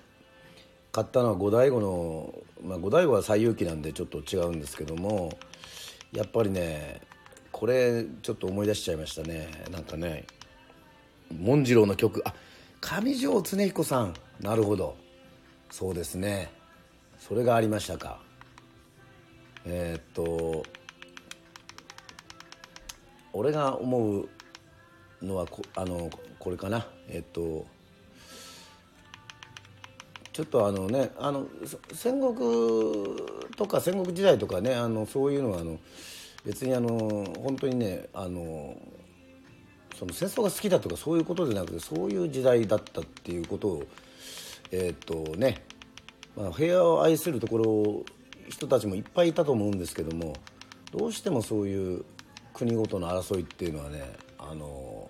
[0.92, 5.38] 買ったのは五醍醐の、まあ、五醍醐は西遊記なんでちょっと違うんですけども
[6.12, 7.02] やっぱりね
[7.52, 9.50] これちょっと思い出しちゃいましたね。
[9.70, 10.26] なんかね
[11.30, 12.22] 紋次郎の曲。
[12.26, 12.34] あ
[12.80, 14.14] 上条恒彦さん。
[14.40, 14.96] なるほど。
[15.70, 16.52] そうですね。
[17.20, 18.22] それがありましたか。
[19.66, 20.64] えー、っと
[23.34, 24.30] 俺が思う
[25.22, 26.86] のはこあのこれかな。
[27.10, 27.66] え、っと
[30.40, 31.48] ちょっとあのねあの
[31.94, 33.18] 戦国
[33.58, 35.80] とか戦国時代とかねあのそういうのはあの
[36.46, 36.90] 別にあの
[37.44, 38.78] 本当にねあの
[39.98, 43.84] その戦争が好きだとかそういうことじゃなくてそういう時代だったっていうことを
[44.72, 45.62] え、っとね、
[46.38, 48.06] まあ、平和を愛するところ
[48.48, 50.36] 人たちもいっぱいいたと思うんですけども
[50.94, 52.06] どうしてもそういう
[52.60, 54.04] 国ごとの争いっていうのはね
[54.38, 55.10] あの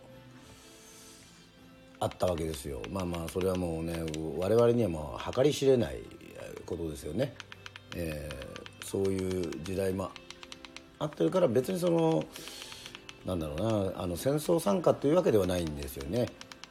[2.00, 2.80] あったわけですよ。
[2.92, 4.04] まあまあそれはもうね
[4.38, 5.98] 我々にはもう計り知れない
[6.68, 7.34] ことですよね、
[7.96, 10.12] えー、そういう時代も
[11.00, 12.24] あってるから別にその
[13.26, 16.28] なんだろうなあの戦争参加というわけではないんですよね。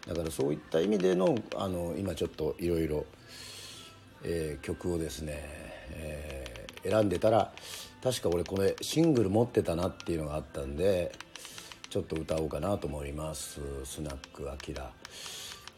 [0.07, 3.05] だからそういった意味でのあの今ちょっといろいろ
[4.63, 5.33] 曲をですね、
[5.91, 7.53] えー、選んでたら
[8.03, 11.13] 確か俺これシングル持ってたなっていうのがあったんで
[11.91, 13.61] ちょっと歌おうかなと思います。
[13.85, 14.91] スナックアキラ。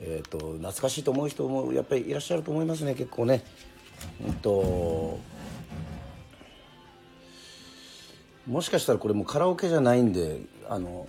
[0.01, 3.45] えっ、ー、と懐かしいと思う人もやっぱりいらっしゃると思いますね結構ね。
[4.27, 5.19] うんと
[8.47, 11.07] もしかしたらこれもカラオケじゃないんであの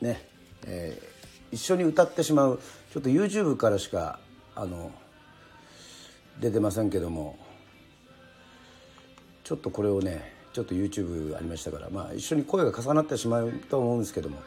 [0.00, 0.28] ね
[0.66, 2.60] えー、一緒に歌ってしまう
[2.92, 4.18] ちょっと YouTube からしか
[4.54, 4.92] あの
[6.40, 7.41] 出てませんけども。
[9.52, 14.38] ちょっとこれをねちょっと YouTube ありましたからまあ一緒に声が重なってしまうと思うんですけども。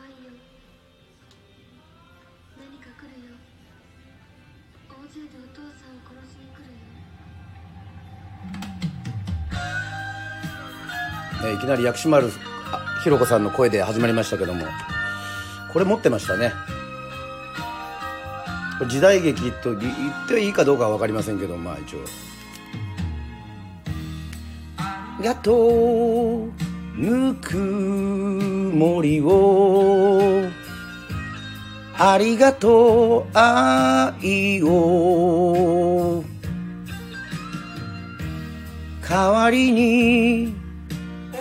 [11.43, 12.31] ね、いきなり薬師丸
[13.03, 14.65] ひろ子さんの声で始まりましたけども。
[15.71, 16.51] これ持ってましたね。
[18.89, 21.99] 時代劇と言っていいかどうかは分かりませんけどまあ一応
[25.21, 26.49] 「やっと
[26.97, 30.43] ぬくもりを。
[31.97, 36.23] ありがとう愛を。
[39.07, 40.53] 代わりに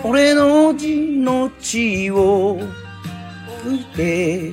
[0.05, 2.61] 俺の字の血を
[3.65, 4.53] 吹いて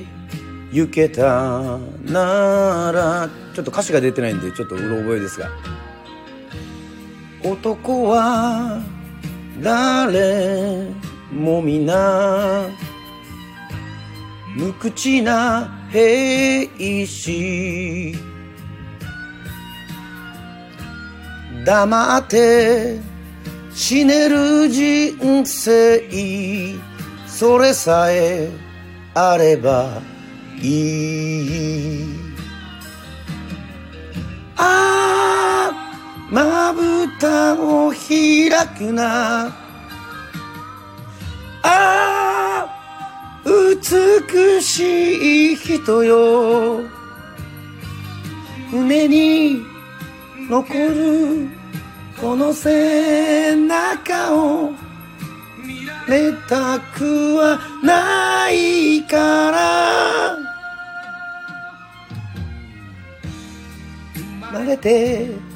[0.72, 3.30] 行けたなら。
[3.54, 5.48] ちょっと歌詞が出てないんでちょっとうろ覚えですが。
[7.44, 8.80] 男は
[9.60, 10.88] 誰
[11.32, 12.68] も皆
[14.56, 18.14] 無口な兵士。
[21.64, 22.98] 黙って
[23.72, 26.02] 死ねる人生。
[27.26, 28.48] それさえ
[29.14, 30.00] あれば
[30.60, 32.06] いい。
[34.56, 34.64] あ
[35.38, 35.41] あ
[36.32, 39.48] まぶたを開くな。
[41.62, 42.66] ああ
[43.44, 46.80] 美しい人よ。
[48.70, 49.62] 胸に
[50.48, 51.48] 残る
[52.18, 54.72] この背中を
[56.08, 60.36] 寝たくはないから。
[64.14, 65.51] 生まれて。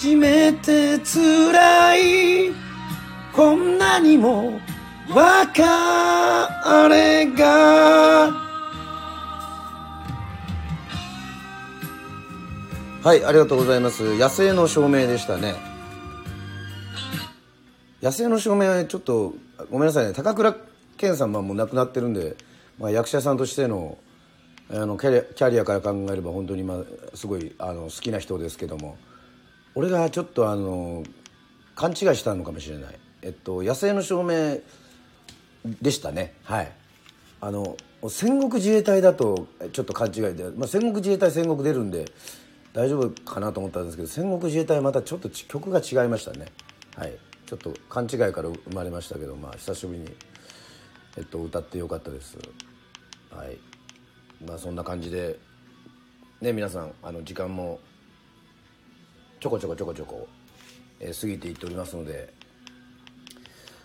[0.00, 1.94] 初めて辛
[2.48, 2.54] い。
[3.34, 4.58] こんなにも
[5.10, 5.60] 別
[6.88, 8.30] れが。
[13.02, 14.16] はいありがとうございます。
[14.16, 15.56] 野生の照明でしたね。
[18.00, 19.34] 野生の照明はちょっと
[19.70, 20.14] ごめんなさいね。
[20.14, 20.56] 高倉
[20.96, 22.36] 健さんはもう亡くなってるんで、
[22.78, 23.98] まあ、役者さんとしての
[24.70, 26.78] あのキャリアから考えれば本当に、まあ、
[27.14, 28.96] すごいあの好きな人ですけども。
[29.74, 31.04] 俺がちょっとあの
[31.74, 34.60] 勘違いしたのかもしれない、えっと、野生の照明
[35.80, 36.34] でしたね。
[36.44, 36.72] はい。
[37.40, 37.76] あの
[38.08, 42.06] 戦国自衛隊だとちょっと勘違いで、まあ、戦国自衛隊戦国出るんで
[42.72, 46.46] 大丈夫かなと思ったんですけど戦国自衛隊またちょっと曲が違いましたね。
[46.96, 47.16] はい。
[47.46, 50.14] ちょっと勘違いから生まれましたけどまあ久しぶりに、
[51.16, 52.38] えっと、歌ってよかったです。
[53.30, 53.58] はい。
[54.46, 55.38] まあそんな感じで
[56.40, 57.80] ね皆さんあの時間も
[59.40, 60.28] ちょこちょこちょこちょこ、
[61.00, 62.40] えー、過ぎていっておりますので。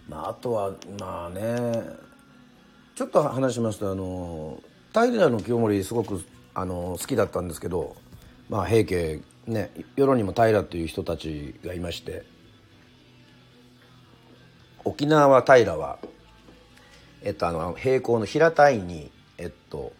[0.08, 1.84] まああとはまあね
[2.95, 4.62] ちょっと話しますとあの
[4.93, 7.95] 平の清盛すごくあの好きだったんですけど
[8.49, 12.24] まあ平家ね世論にも平という人たちがいまして
[14.84, 15.99] 沖縄平は
[17.24, 19.91] えっとあの平行の平たいにえっと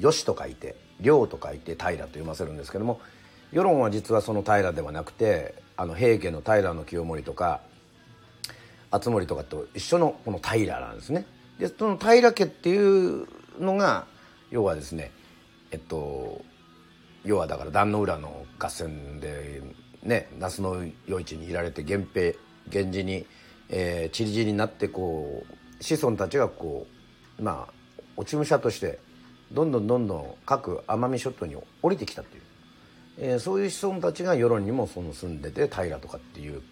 [0.00, 3.00] 吉と書いて良と書いて平と読ませるんですけども
[3.52, 7.60] 世論は実はその平ではなくてあの平家の平清盛とか
[8.90, 11.26] 敦盛とかと一緒のこの平なんですね。
[11.58, 13.26] でその平家っていう
[13.58, 14.06] のが
[14.50, 15.10] 要はですね
[15.70, 16.42] えっと
[17.24, 19.62] 要はだから壇の浦の合戦で
[20.02, 22.32] ね那須の余市にいられて源平
[22.70, 23.26] 源氏に、
[23.68, 25.44] えー、散り散りになってこ
[25.78, 26.86] う子孫たちがこ
[27.38, 27.72] うまあ
[28.16, 28.98] 落ち武者として
[29.52, 32.42] どんどんどんどん各奄美諸島に降りてきたっていう、
[33.20, 36.62] えー、そういう子孫たちが世論にもその住んでて平とかっていう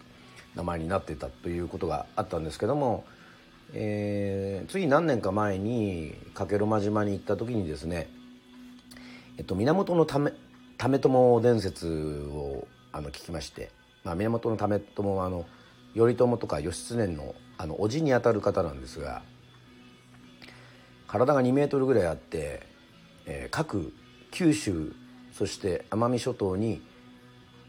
[0.55, 3.05] 名前になってたということがあったんですけども、
[3.73, 8.09] えー、次何年か前に加計呂麻島に行った時にですね、
[9.37, 10.31] えっと、源のため
[10.77, 13.71] 為朝伝説をあの聞きまして、
[14.05, 15.45] まあ、源為朝はあの
[15.95, 19.23] 頼朝とか義経のあの叔父にあたる方なんですが
[21.07, 22.61] 体が2メートルぐらいあって、
[23.25, 23.91] えー、各
[24.29, 24.93] 九州
[25.37, 26.81] そして奄美諸島に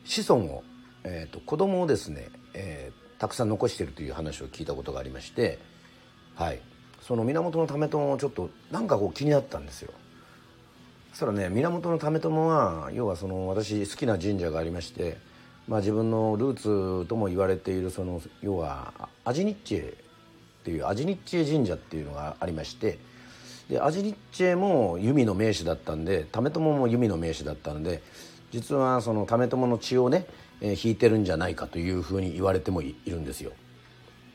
[0.04, 0.64] 子孫を、
[1.04, 5.58] えーと、子供をですね、えー、たくさん残しているという話を聞いたことがありまして、
[6.34, 6.60] はい、
[7.02, 9.92] その源為朝もちょっとなんかこう気になったんですよ。
[11.10, 15.18] そしたらね源為朝は要はその私好きな神社がありまして、
[15.66, 18.94] まあ、自分のルーツとも言われているその要は
[19.26, 19.94] アジニッチェっ
[20.64, 22.98] ていうアジニッチェ神社っていうのがありまして
[23.68, 28.02] でアジニッチェも弓の名手だったんで為朝も弓の名手だったので
[28.50, 30.26] 実はその為朝の血をね、
[30.60, 33.52] えー、引いてるんじゃないかというふうに言われてもいるんですよ。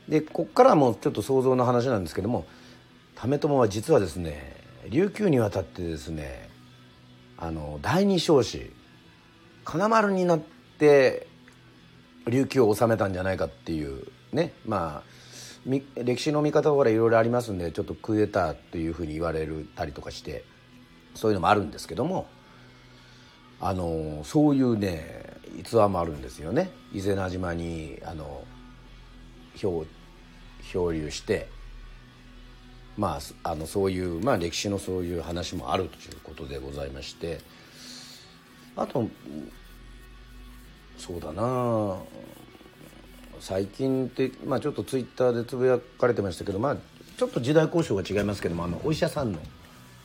[0.08, 2.46] でこっからもうちょっと想像の話なんですけども
[3.16, 4.56] 為朝は実はですね
[4.88, 6.50] 琉球に渡ってですね
[7.38, 8.70] あの第二少子
[9.64, 10.40] 金丸になっ
[10.78, 11.26] て
[12.26, 15.23] 琉球を治めたんじゃないかっていうねまあ
[15.66, 20.44] 歴史の見方はいろいろありますんでちょっとクーデターというふうに言われるたりとかして
[21.14, 22.26] そういうのもあるんですけども
[23.60, 25.24] あのそういうね
[25.58, 26.70] 逸話もあるんですよね。
[26.92, 28.44] 伊是名島にあの
[29.56, 29.86] 漂
[30.70, 31.48] 漂流して
[32.96, 37.40] まああのそういう、まあ、歴史のそういう話もあるということでございまして
[38.76, 39.08] あと
[40.98, 41.96] そうだな
[43.44, 46.76] 最近って、まあ、ちょっとツイッターでつぶやかれてましたけど、まあ、
[47.18, 49.38] ちょっと時代交渉が違いますけどもあのお医者さんの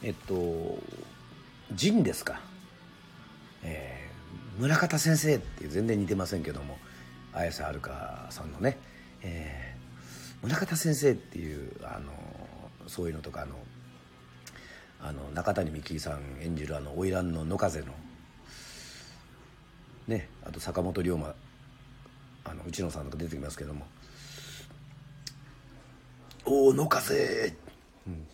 [0.03, 0.77] えっと
[1.73, 2.41] 仁ですか、
[3.63, 6.77] えー、村方先生って全然似てませんけども
[7.31, 8.77] 綾瀬はるかさんのね、
[9.21, 12.11] えー、村方先生っていうあの
[12.87, 13.55] そういうのとかあの
[15.01, 17.93] あの中谷美紀さん演じるあの花魁の野風の
[20.09, 21.35] ねあと坂本龍馬
[22.45, 23.85] あの内野さんとか出てきますけども
[26.45, 27.53] 「おお野風、
[28.07, 28.27] うん、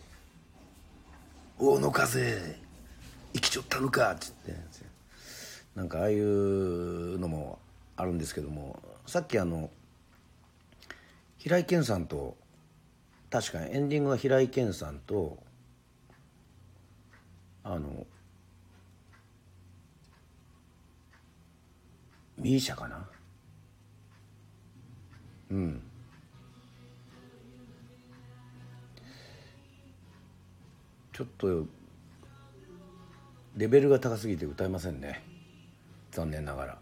[1.58, 2.58] おお野風
[3.34, 4.54] 生きちょったのか」っつって。
[5.76, 7.58] なんかああいうのも
[7.98, 8.82] あるんですけども。
[9.06, 9.70] さっきあの
[11.38, 12.36] 平井堅さんと
[13.30, 15.38] 確かにエンディングは平井堅さんと
[17.62, 18.04] あの
[22.38, 23.08] ミーシャかな？
[25.50, 25.82] うん。
[31.12, 31.66] ちょっと
[33.56, 35.22] レベルが高すぎて歌えませんね。
[36.10, 36.78] 残念ながら。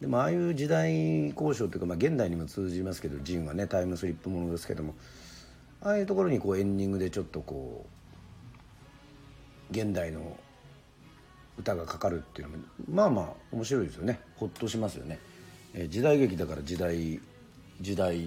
[0.00, 4.94] でもああいう時代交渉というか、まあ、現代にも通じますけどジンはねタイムスリップものですけども
[5.82, 7.86] ああいうところにこうエンディングでちょっとこ
[9.70, 10.38] う現代の
[11.58, 14.20] 歌がかかるっていうのもまあまあ面白いですよね。
[14.40, 15.18] ほっとしますよね、
[15.74, 17.20] えー時代劇だから時代
[17.80, 18.18] 時代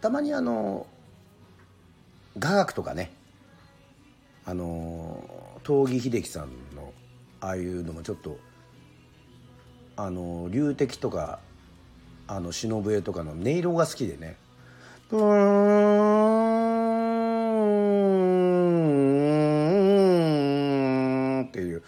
[0.00, 0.86] たまにあの
[2.38, 3.12] 雅楽とかね
[4.44, 5.22] あの
[5.66, 6.92] 東儀秀樹さんの
[7.40, 8.38] ああいうのもちょっと
[9.96, 11.38] あの龍笛とか
[12.26, 14.36] あの忍笛とかの音色が好きでね。
[15.18, 15.24] ー
[21.42, 21.82] ンっていう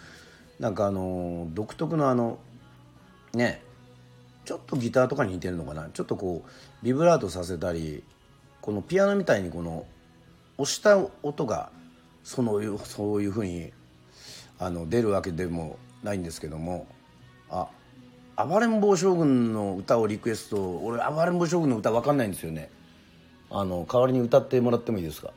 [0.59, 2.37] なんかあの独特のあの
[3.33, 3.61] ね
[4.45, 5.89] ちょっとギターとかに似てるのかな。
[5.89, 6.49] ちょっとこう
[6.83, 8.03] ビブラートさせたり
[8.61, 9.85] このピアノみたいにこの
[10.57, 11.71] 押した音が
[12.23, 13.71] そのそういうふうに
[14.59, 16.87] あの出るわけでもないんですけども
[17.49, 17.67] あ
[18.37, 22.69] 暴れん坊将軍の歌をリクエスト俺暴れん坊将軍の歌わかんないんですよね。
[23.51, 25.31] あの代わりに歌ってもらってもいいですか？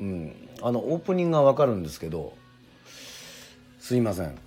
[0.00, 0.48] うん。
[0.62, 2.32] あのオープニングがわかるんですけど
[3.78, 4.38] すいません。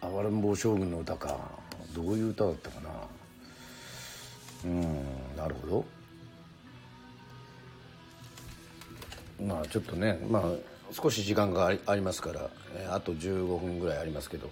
[0.00, 1.36] 暴れん坊将軍の歌か。
[1.94, 2.90] どういう歌だったかな？
[4.64, 4.82] うん
[5.36, 5.84] なるほど。
[9.46, 10.42] まあちょっとねまあ
[10.92, 12.50] 少し時間がありますから、
[12.94, 14.50] あと15分ぐらいありますけど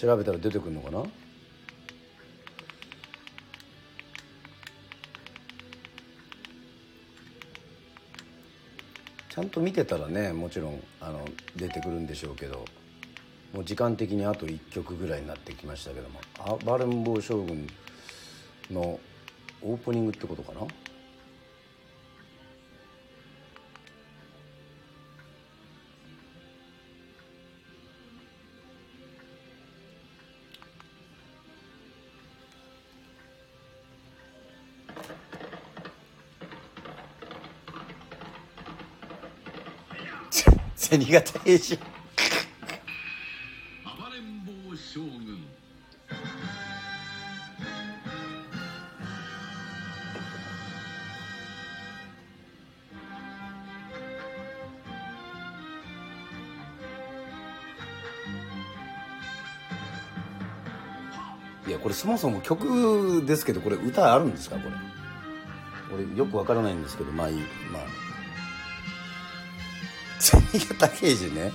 [0.00, 1.02] 調べたら出てくるのかな？
[9.34, 11.26] ちゃんと見てたらねもちろんあの
[11.56, 12.66] 出てくるんでしょうけど
[13.54, 17.66] もう時間的にあと1曲ぐらいになってきましたけども「あバレンボー将軍」
[18.70, 19.00] の
[19.62, 20.66] オープニングってことかな？
[40.92, 41.84] 銭形平次暴
[44.12, 45.38] れん坊将軍。
[61.66, 64.56] いやこれそもそも曲ですけどこれ歌あるんですか？
[64.56, 66.04] これ。
[66.04, 67.36] 俺よくわからないんですけどまあいい
[67.72, 68.11] まあ
[70.52, 71.50] 銭形平次ね。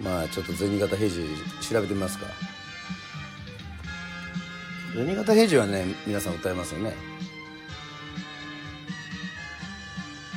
[0.00, 1.26] まあちょっと銭形平次
[1.68, 2.26] 調べてみますか。
[4.94, 6.94] 銭形平次はね皆さん歌えますよね。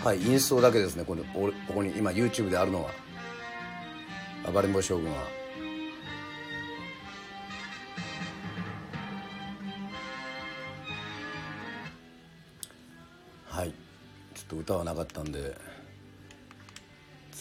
[0.03, 1.05] はいインストだけですね。
[1.05, 2.89] これ俺ここに今 YouTube であるのは。
[4.51, 5.23] 暴れん坊将軍は。
[13.47, 13.69] はい。
[14.33, 15.55] ちょっと歌はなかったんで。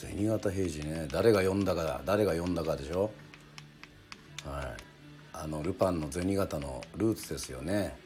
[0.03, 1.07] 銭形平次ね。
[1.13, 3.11] 誰が読んだか誰が読んだかでしょ。
[4.45, 4.67] はい。
[5.33, 7.97] あのルパンの銭形のルーツですよね。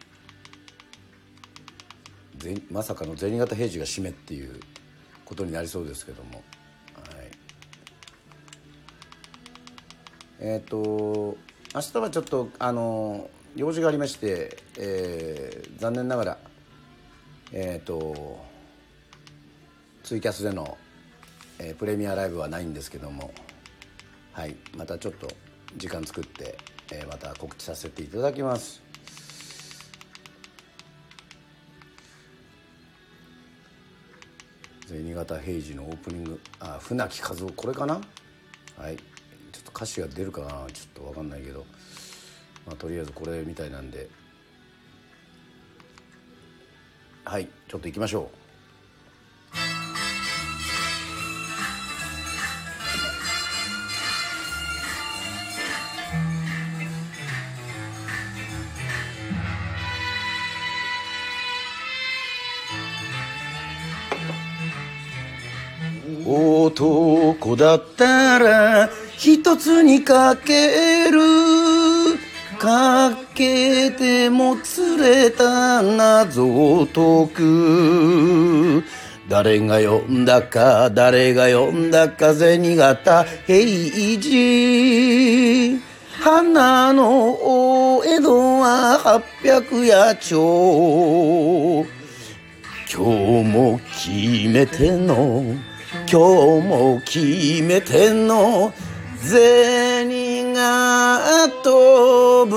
[2.37, 4.61] ぜまさかの銭形平次が締めっていう
[5.25, 6.33] ことになりそうですけども。
[6.33, 6.43] はい。
[10.41, 11.39] えっ、と
[11.75, 16.39] 明日はちょっとあの用事がありまして、えー残念ながら
[17.53, 18.45] えっ、と
[20.07, 20.79] ツイキャスでの、
[21.59, 23.33] えープレミアライブはないんですけども
[24.33, 25.29] はいまたちょっと
[25.77, 26.59] 時間作って、
[26.93, 28.83] えーまた告知させていただきます。
[34.87, 38.01] 銭形平次のオープニングあ船木和夫これかな？
[38.77, 40.49] はいちょっと歌詞が出るかな？
[40.49, 41.67] ちょっと分かんないけど
[42.65, 44.09] まあとりあえずこれみたいなんで。
[47.25, 48.46] はいちょっと行きましょう。
[66.27, 71.21] 男だったら一つにかける。
[72.59, 78.85] かけても釣れた謎を解く。
[79.29, 85.81] 誰が呼んだか誰が呼んだか銭形平次。
[86.21, 87.37] 花の
[87.99, 91.87] お江戸は八百夜町。
[92.93, 95.45] 今日も決めての
[96.09, 98.73] 今日も決めての。
[99.19, 102.57] 銭が飛ぶ。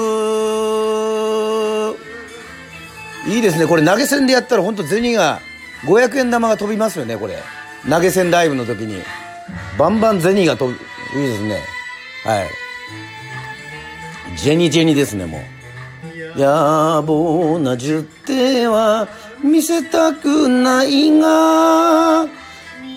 [3.27, 3.65] いいですね。
[3.65, 5.39] これ投げ銭でやったら本当銭が
[5.85, 7.39] 500円玉が飛びますよねこれ。
[7.89, 9.01] 投げ銭ライブの時に。
[9.79, 10.77] バンバン銭が飛ぶ。
[11.19, 11.59] いいですね。
[12.23, 12.47] はい。
[14.37, 15.41] ジェニジェニですねもう。
[16.39, 19.07] 野望な十手は
[19.43, 22.27] 見せたくないが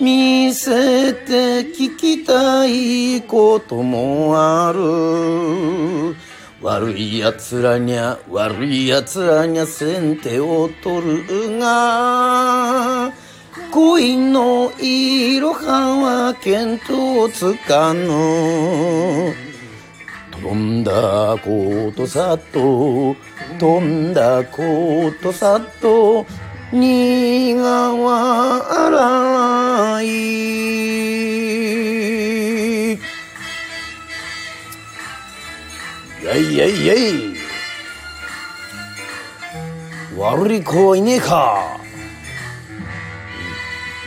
[0.01, 6.15] 見せて聞きたいこともある。
[6.61, 13.11] 悪い奴らにゃ悪い奴らにゃ先手を取るが
[13.71, 19.33] 恋のいろはは見当つかぬ。
[20.31, 23.15] 飛んだことさっと
[23.59, 26.25] 飛んだことさっと
[26.73, 28.33] 苦笑
[30.03, 30.63] い。
[36.23, 37.35] やいやいやい。
[40.17, 41.77] 悪い子はいねえか。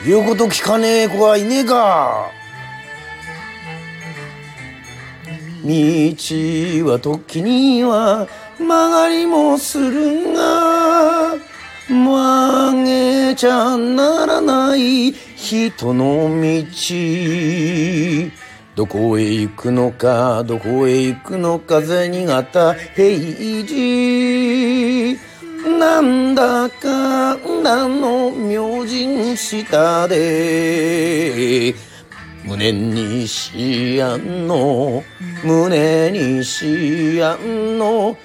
[0.04, 2.32] 言うこと聞かねえ子はいねえか。
[5.64, 5.70] 道
[6.90, 8.26] は時には
[8.58, 10.65] 曲がりもするが。
[11.88, 16.66] 曲げちゃならない人の道。
[18.74, 25.18] どこへ行くのかどこへ行くのか銭形平次。
[25.78, 31.74] なんだかんの明神下で
[32.44, 35.02] 胸にしやんの
[35.42, 38.16] 胸にしやんの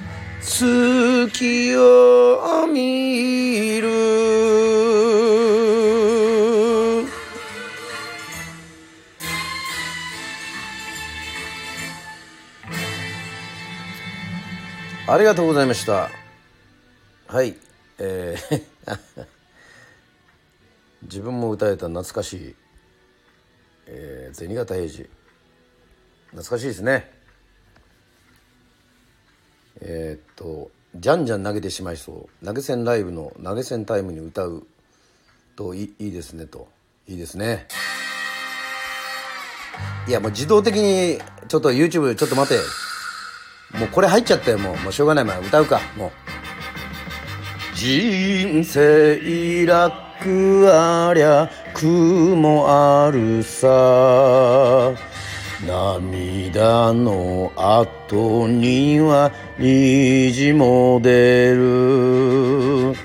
[0.42, 3.89] 月を見る。
[15.08, 16.10] ありがとうございました。
[17.28, 17.56] はい。
[18.00, 18.62] えー
[21.04, 22.56] 自分も歌えた懐かしい、
[23.88, 25.10] えー、銭形平次。
[26.28, 27.20] 懐かしいですね。
[29.82, 32.45] えーっとじゃんじゃん投げてしまいそう。
[32.45, 34.67] 投げ銭ライブの投げ銭タイムに歌う。
[35.55, 36.67] といいいですねと。
[37.07, 37.67] いいですね。
[40.07, 42.59] いやもう自動的にちょっと YouTube ちょっと待て。
[43.77, 44.77] もうこれ入っちゃったよもう。
[44.77, 45.79] もうしょうがないまあ歌うか。
[45.95, 46.11] もう。
[47.75, 54.93] 人生楽ありゃ苦もあるさ。
[55.66, 62.95] 涙の後には虹も出る。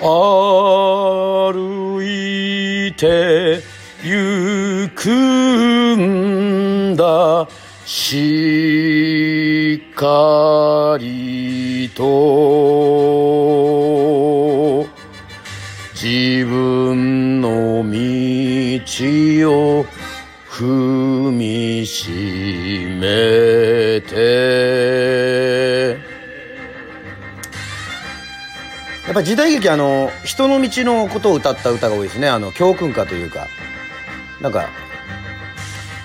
[0.00, 3.60] 歩いて
[4.02, 5.10] 行く
[5.96, 7.46] んだ。
[7.84, 12.70] しっかりと。
[16.02, 17.90] 自分の道
[19.52, 19.84] を
[20.60, 22.10] 踏みし
[23.00, 25.96] めて。
[29.06, 32.28] やっぱ時代劇あの人の道のことを歌った歌が多いですね。
[32.28, 33.46] あの教訓歌というか。
[34.42, 34.68] なんか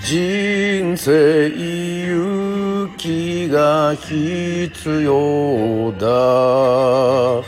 [0.02, 7.44] 人生勇気が必要だ。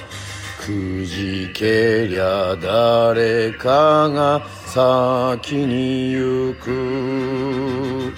[0.60, 8.13] くじけりゃ誰かが先に行く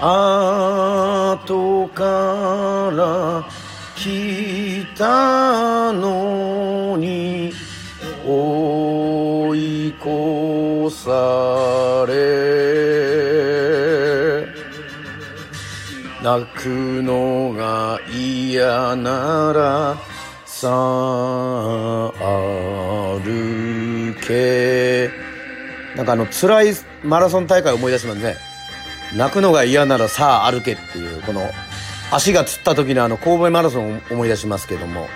[0.00, 3.46] 後から
[3.94, 7.52] 来たのに
[8.26, 12.12] 追い越され
[16.22, 19.96] 泣くのが嫌なら
[20.46, 22.10] さあ
[23.22, 25.31] 歩け
[25.96, 28.36] なんかあの辛いマラソン大会を思い出しますね。
[29.14, 31.42] 泣くのが嫌ならさあ歩けっていうこの
[32.10, 35.06] 足がつった時のあの神戸マラソンを思い出しますけども。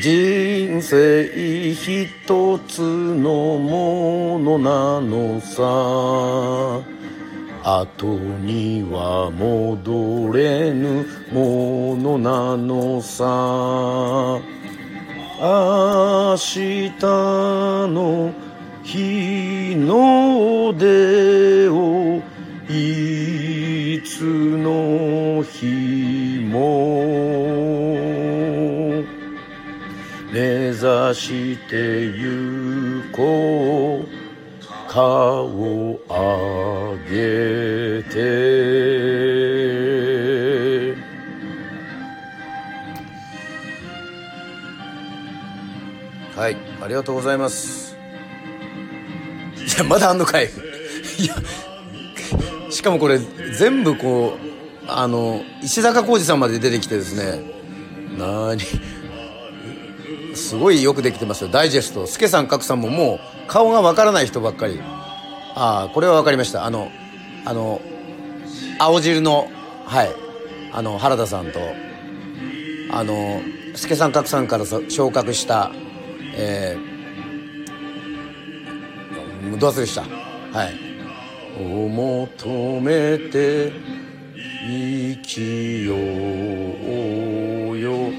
[0.00, 1.24] 人生
[1.72, 6.82] 一つのものなのさ。
[7.62, 8.06] 後
[8.42, 13.24] には戻れぬものなのさ。
[15.40, 18.34] 明日の
[18.84, 22.22] 日の出を
[22.68, 27.04] いつの日も
[30.32, 34.24] 目指してゆこう。
[34.94, 38.14] 顔を上げて。
[46.36, 47.83] はいありがとうございます。
[49.74, 50.46] いやまだあんのかい。
[50.46, 51.34] いや
[52.70, 57.42] しかもこれ全部こうあの石坂浩二さんまで出てきてですね。
[58.18, 58.62] なに。
[60.34, 61.50] すごいよくできてますよ。
[61.50, 62.06] ダイジェスト。
[62.06, 64.80] 助さん格さんももう顔がわからない人ばっかり。
[65.54, 66.64] ああこれは分かりました。
[66.64, 66.90] あの
[67.44, 67.80] あの
[68.78, 69.48] 青汁の
[69.86, 70.10] はい。
[70.72, 71.60] あの原田さんと
[72.90, 73.40] あの
[73.76, 75.70] 助さん格さんから昇格した
[76.36, 76.93] えー、
[79.58, 80.02] どう忘れした。
[80.02, 80.74] はい
[81.60, 83.72] 「を求めて
[84.66, 85.94] 生きよ
[87.72, 88.10] うよ」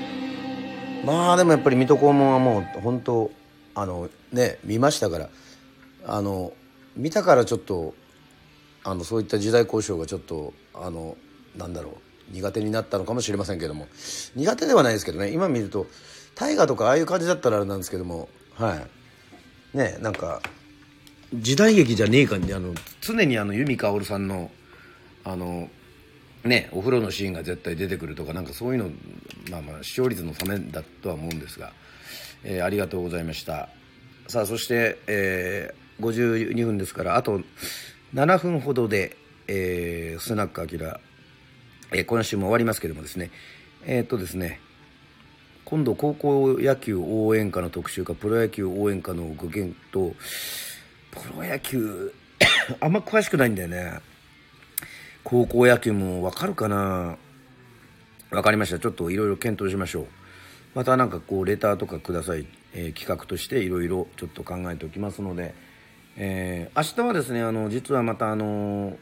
[1.06, 3.32] まあでもやっぱり水戸黄門はもう本当
[3.74, 5.30] あのね見ましたから
[6.06, 6.54] あの
[6.96, 7.94] 見たからちょっと
[8.84, 11.18] あのそういった時代交渉がちょっとあの
[11.58, 13.88] なんだろう苦手になったのかもしれませんけども。
[14.36, 15.32] 苦手ではないですけどね。
[15.32, 15.86] 今見ると
[16.36, 18.30] 大河とかああいう感じだったらあれなんですけども。
[18.56, 18.76] は
[19.74, 19.78] い。
[19.78, 20.42] ねなんか
[21.34, 22.74] 時代劇じゃねえかにあの。
[23.02, 24.52] 常にあの由美かおるさんの
[25.24, 25.70] あの
[26.44, 28.90] ねお風呂のシーンが絶対出てくるとかなんかそういうの
[29.50, 31.74] まあまあ視聴率のためだとは思うんですが、
[32.44, 33.70] えーありがとうございました。
[34.28, 37.40] さあそして、えー52分ですからあと
[38.14, 39.16] 7分ほどで、
[39.48, 41.00] えースナックアキラ、
[41.94, 43.32] えー今週も終わりますけどもですね。
[43.86, 44.60] えーっとですね
[45.64, 50.16] 今度高校野球応援歌の特集かプロ野球応援歌のご検討
[51.16, 52.14] プロ野球
[52.80, 54.00] あんま詳しくないんだよね。
[55.24, 57.18] 高校野球もわかるかな。
[58.32, 58.80] わかりました。
[58.80, 60.08] ちょっといろいろ検討しましょう。
[60.76, 65.56] またなんかこうレターとかください、えー企画としていろいろちょっと考えておきますので、
[66.18, 68.98] えー明日はですねあの実はまたあの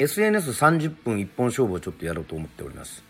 [0.00, 3.04] SNS30 分一本勝負をちょっとやろうと思っております。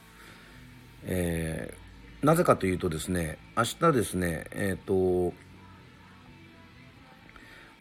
[1.05, 1.81] えー
[2.23, 5.33] なぜかというとですね明日ですねえっ、と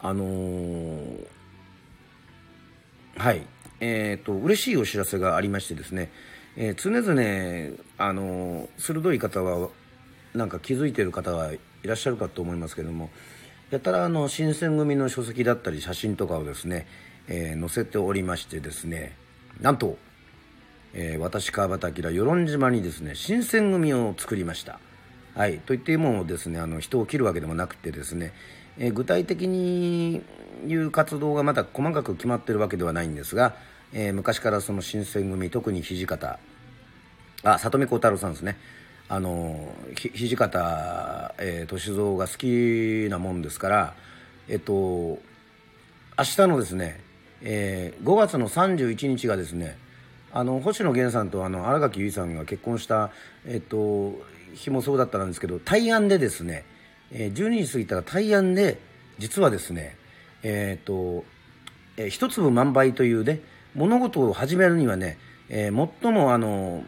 [0.02, 1.26] あのー
[3.16, 3.46] はい。
[3.80, 6.10] えっ、と嬉しいお知らせがありましてですね、
[6.56, 9.68] えー常々あの鋭い方は
[10.34, 13.10] なんか気づいてる方がいらっしゃるかと思いますけども
[13.70, 16.86] やたらあの新選組の書籍だったり写真とかをですね、
[17.28, 19.16] え載せておりましてですね
[19.60, 19.98] なんと
[20.92, 24.80] え私川端明与論島にですね新選組を作りました。
[25.34, 28.32] はい、といってもですねあの人を切るわけでもなくてですね、
[28.80, 30.22] え具体的に
[30.66, 33.54] いう活動がまだ細かく決まっているわけではないんですが、
[33.92, 36.38] え昔からその新選組特に土方
[37.44, 38.56] あ里見幸太郎さんですね。
[39.08, 43.94] あの土方、えー歳三が好きなもんですから
[44.48, 45.18] えっと明
[46.18, 47.00] 日のですね、
[47.42, 49.76] えー5月の31日がですね
[50.32, 53.10] あの星野源さんとあの新垣結衣さんが結婚した、
[53.44, 54.14] えっと、
[54.54, 56.64] 日もそうだったんですけど大安でですね、
[57.12, 58.78] えー12時過ぎたら大安で
[59.18, 59.96] 実はですね
[60.42, 61.24] えっと
[61.96, 63.40] えー一粒万倍というね
[63.74, 66.84] 物事を始めるにはね、えー最もあの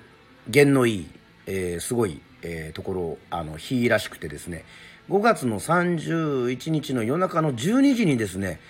[0.49, 1.07] 弦のいい、
[1.47, 4.65] えーすごい、えーところあの日らしくてですね
[5.11, 8.61] 5月の31日の夜中の12時にですね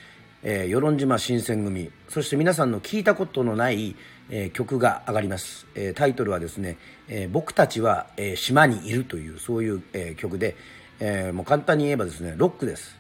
[0.45, 3.95] えー、与論島新選組そして皆さんの聞いたことのない、
[4.29, 6.79] えー曲が上がります、えータイトルはですね
[7.09, 10.57] 「えー僕たちは、えー島にいる」というそういう、えー曲で、
[11.05, 12.97] えーもう簡単に言えばですねロックです。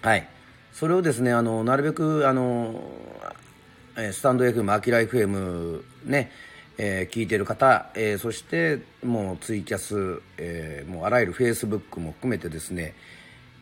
[0.00, 0.26] はい。
[0.72, 2.80] それをですねあのなるべくあの
[3.96, 6.32] スタンド FM アキラ FM ね
[6.78, 12.94] えー聞いてる方、えーそしてもうツイキャス、えーもうあらゆるフェイスブックも含めてですね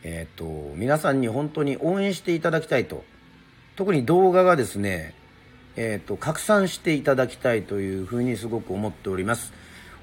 [0.03, 0.45] えー、と
[0.75, 3.03] 皆さんに本当に応援していただきたいと
[3.75, 5.13] 特に動画がですね、
[5.75, 9.53] えーと、拡散していただきたいというふうにすごく思っております。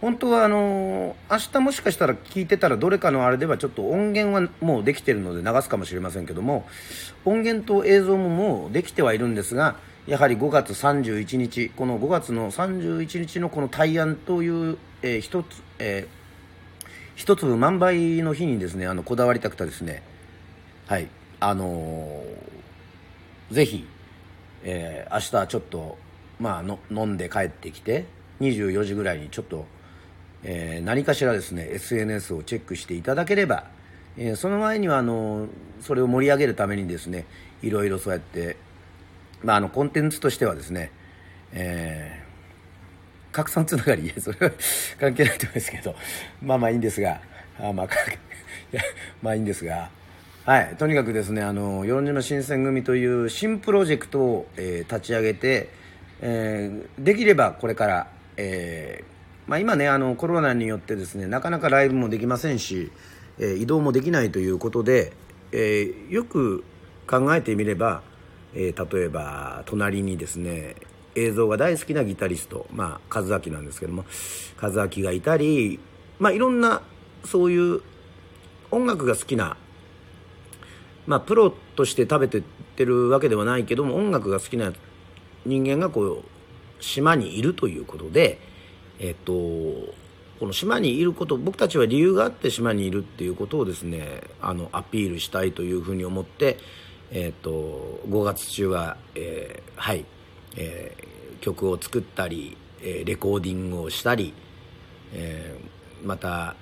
[0.00, 6.66] 本当はあの、明日もしかしたら聞いてたらどれかのあれではちょっと音源はもうできてるので流すかもしれませんけども
[7.24, 9.76] 音源と映像ももうできてはいるんですが
[10.06, 20.02] やはり5月31日この5月の31日のこの大安という、えー、一つ、えー、一粒万倍の日にですねあのこだわりたくてですね
[20.86, 21.08] はい
[21.40, 23.86] あのー、ぜひ、
[24.62, 25.98] えー、明日ちょっと
[26.38, 28.04] まあの飲んで帰ってきて
[28.40, 29.64] 24時ぐらいにちょっと、
[30.48, 33.64] えー、何かしらですね SNS をチェックしていただければ、
[34.16, 35.48] えー、その前にはあの
[35.80, 37.26] それを盛り上げるためにですね
[37.62, 38.56] いろいろそうやって
[39.42, 40.90] まあ、あのコンテンツとしてはですね、
[41.52, 44.52] えー、拡散つながり、 それは
[44.98, 45.94] 関係ないと思いますけど、
[46.42, 47.20] まあまあいいんですが、
[47.60, 47.88] あまあ、
[49.22, 49.90] まあいいんですが、
[50.44, 55.68] はい、とにかくですね、あの、与論島新選組という新プロジェクトを、えー、立ち上げて、
[56.22, 59.15] えー、できればこれから、えー、
[59.46, 62.90] まあ今ね、あの、コロナによってですね、なかなかライブもできませんし、
[63.38, 65.12] えー、移動もできないということで、
[65.52, 66.64] えー、よく
[67.06, 68.02] 考えてみれば、
[68.54, 70.76] えー、例えば隣にですね
[71.14, 74.04] 映像が大好きなギタリストまあ和明なんですけども
[74.60, 75.78] 和明がいたり
[76.18, 76.82] まあいろんな
[77.24, 77.82] そういう
[78.70, 79.56] 音楽が好きな
[81.06, 84.72] まあプロとして食べてってるわけではないけども音楽が好きな
[85.44, 86.22] 人間がこう
[86.82, 88.38] 島にいるということで
[88.98, 96.58] えっとこの島にいること僕たちは理由があって島にいるっていうことをですねあのアピールしたいというふうに思って
[97.10, 100.04] えーと、5月中は、えー、はい、
[100.56, 104.34] えー、曲を作ったり、えー、レコーディングをしたり、
[105.12, 105.56] え、
[106.04, 106.56] また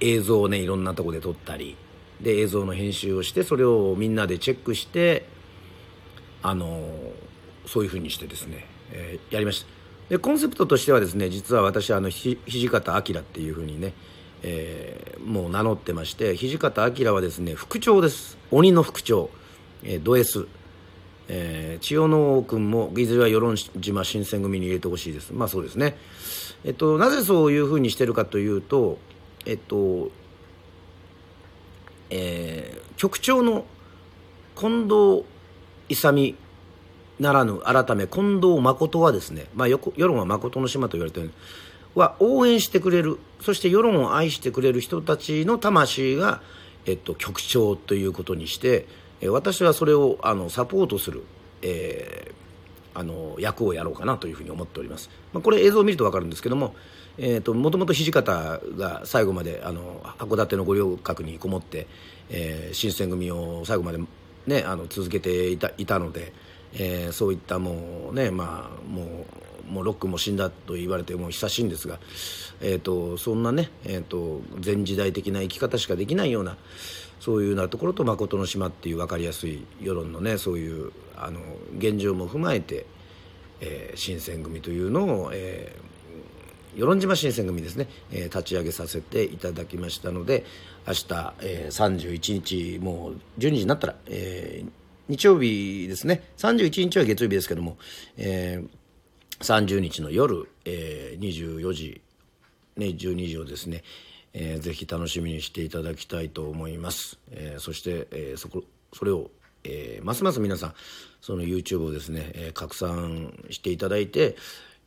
[0.00, 1.76] 映像をねいろんなとこで撮ったり
[2.20, 5.26] で映像の編集をしてそれをみんなでチェックして
[6.42, 6.80] あの
[7.66, 9.75] そういうふうにしてですね、え、やりました。
[10.08, 13.92] でコンセプトとしてはですね実は私あのひ土方明っていうふうにね、
[14.42, 18.38] えー、もう名乗ってまして土方明はですね副長です。
[18.50, 19.30] 鬼の副長。
[19.82, 20.48] えー、ド S、
[21.28, 25.32] えー、千代野君もいずれは与論島新選組に入れてほしいです。
[25.32, 25.96] まあそうですね。
[26.64, 28.98] えっとなぜそういうふうにしてるかというと
[29.44, 30.10] えっと
[32.10, 33.64] えー、局長の
[34.56, 35.24] 近藤
[35.88, 36.36] 勇
[37.18, 41.30] ならぬ改め近藤誠はですね、まあ、よ世論は誠の島と言われてる。
[41.94, 43.18] は応援してくれる。
[43.40, 46.42] そして世論を愛してくれる人たちの魂が、
[46.84, 48.86] えっと、局長ということにして
[49.28, 51.24] 私はそれをあのサポートする、
[51.62, 56.74] えー、あの役をやろうかなというふうに思っております、まあ、これ映像を見ると分かるんですけども
[57.18, 61.86] えーと、もともと土方が最後まであの函館の五稜郭にこもって、
[62.28, 63.98] えー、新選組を最後まで、
[64.46, 66.34] ね、あの続けていたいたので、
[66.74, 69.06] えー、そういったもうねまあもう
[69.70, 71.98] もうロックも死んだと言われてもう久しいんですが、
[72.60, 76.56] えーと、そんなね、えーと、前時代的な生き方しかできないような
[77.20, 81.40] そういうようなところと誠の島っていう分かりやすい世論のねそういうあの
[81.78, 82.86] 現状も踏まえて、
[83.60, 90.44] えー、新選組というのを、えー、与論島新選組ですね、えー、立ち上げさせていただきましたので
[90.86, 94.70] 明日、えー、31日もう12時になったら、えー、
[95.08, 96.22] 日曜日ですね。
[96.38, 97.78] 31日は月曜日ですけども、
[98.16, 98.68] えー、
[99.44, 102.00] 30日の夜、えー、24時、
[102.76, 103.82] ね、12時をですね
[104.38, 109.30] えー、ぜひ楽しみにしていただきたいと思います、えー、そして、えー、そこそれを、
[109.64, 110.74] えー、ますます皆さん
[111.22, 114.36] その YouTube をですね、えー、拡散していただいて、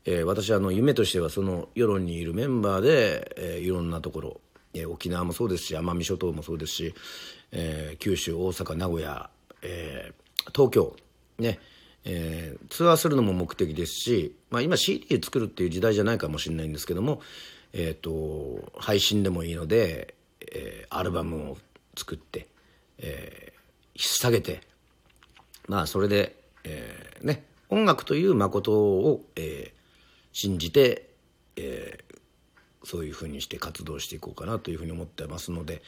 [0.06, 4.42] えー、私はの夢としてはその世論にいるメンバーで、えー、いろんなところ、
[4.76, 6.94] えー、沖縄もそうですし奄美諸島もそうですし、
[7.52, 10.96] えー、九州大阪名古屋、えー、東京
[11.38, 11.60] ね
[12.06, 17.22] えー、ツアーするのも目的ですし、まあ、今 CD 作るっていう時代じゃないかもしれないんですけども、
[17.74, 21.58] えーと、配信でもいいので、えー、アルバムを
[21.98, 22.48] 作って、
[22.98, 24.62] えー、引っ提げて
[25.68, 29.72] まあそれで、えー、ね音楽という誠を、えー、
[30.32, 31.10] 信じて、
[31.56, 35.84] えー、そういうふうにして活動していこうかなというふうに思ってますので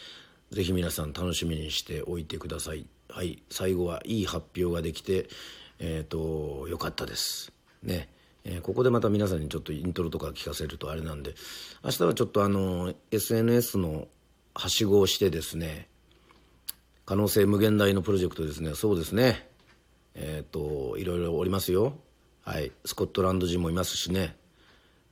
[0.51, 2.85] 是非皆さん楽しみにしておいてください。
[3.11, 5.27] はい、最後はいい発表ができて、
[5.79, 7.51] えーと、とよかったです。
[7.83, 8.09] ね。
[8.43, 11.35] えー、ここでまた皆さんにちょっとイントロとか聞かせるとあれなんで
[11.83, 14.07] 明日はちょっとあの SNS の
[14.55, 15.87] はしごをしてですね
[17.05, 18.73] 可能性無限大のプロジェクトですね。
[18.73, 19.47] そうですね。
[20.15, 21.93] えっ、ー、といろいろおりますよ。
[22.45, 22.71] はい。
[22.85, 24.35] スコットランド人もいますしね。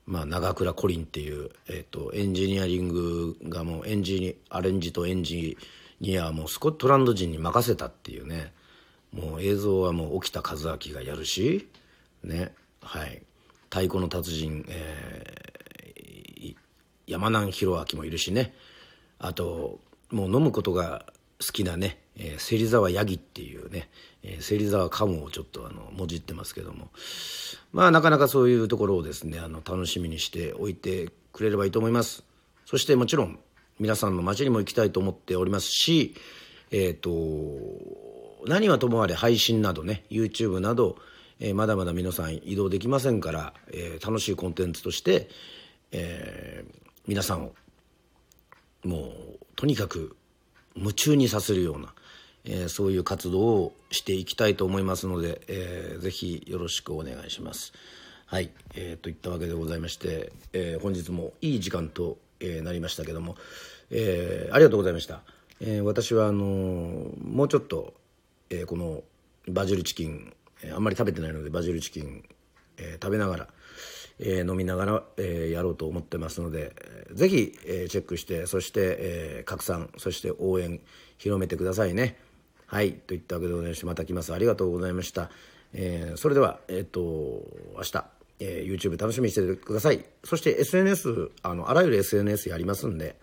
[0.05, 5.57] まあ長倉コリンっていう、えーと、エンジニアリングがもうエンジニアレンジとエンジ
[6.01, 8.53] ニアもうスコットランド人に任せたっていうね。
[9.13, 11.67] もう映像はもう沖田和明がやるし。
[12.23, 12.53] ね。
[12.81, 13.21] はい。
[13.69, 16.55] 太鼓の達人、えー、
[17.07, 18.53] 山南弘明もいるしね。
[19.19, 19.79] あと
[20.11, 21.05] もう飲むことが
[21.45, 23.89] 好きなね、えー、芹沢ヤギっていうね、
[24.23, 26.89] えー、芹沢カモをちょっとあのもじってますけども。
[27.71, 32.23] まあなかなかそういうところをですねあの楽しみにしておいてくれればいいと思います。
[32.65, 33.39] そしてもちろん
[33.79, 36.15] 皆さんの街にも行きたいと思っておりますし
[36.71, 40.97] えっ、ー、と何はともあれ配信などね YouTube など、
[41.39, 45.29] えー、まだまだ皆さん移動できませんから、えー、楽しいコンテンツとして、
[45.91, 46.63] え、
[47.07, 47.53] 皆さんを
[48.83, 50.15] もうとにかく
[50.75, 51.93] 夢中にさせるような、
[52.45, 57.73] え、そういう活動をしていきたいと思いますので、えー、ぜひよろしくお願いします。
[58.25, 63.35] はい、えー、といったわけでございまして、え、本日もいい時間と、えー、なりましたけども、
[63.91, 65.21] えー、ありがとうございました。
[65.61, 67.93] えー、私はあの、もうちょっと、
[68.49, 69.03] え、この
[69.47, 70.33] バジルチキン、
[70.63, 72.23] え、あんまり食べてないのでバジルチキン、
[72.77, 73.47] え、食べながら、
[74.19, 76.75] え、飲みながら、え、やろうと思ってますので、
[77.13, 80.81] ぜひ、え、チェックしてそして、え、拡散そして応援
[81.17, 82.17] 広めてくださいね。
[82.65, 84.33] はいといったわけでございましてまた来ます。
[84.33, 85.29] ありがとうございました、
[85.73, 87.01] え、それではえっ、と
[87.75, 88.05] 明日、
[88.39, 93.15] えー、YouTube 楽しみにしててくださいそして SNS あのあらゆる SNS やりますんで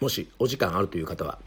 [0.00, 1.38] もしお時間あるという方は、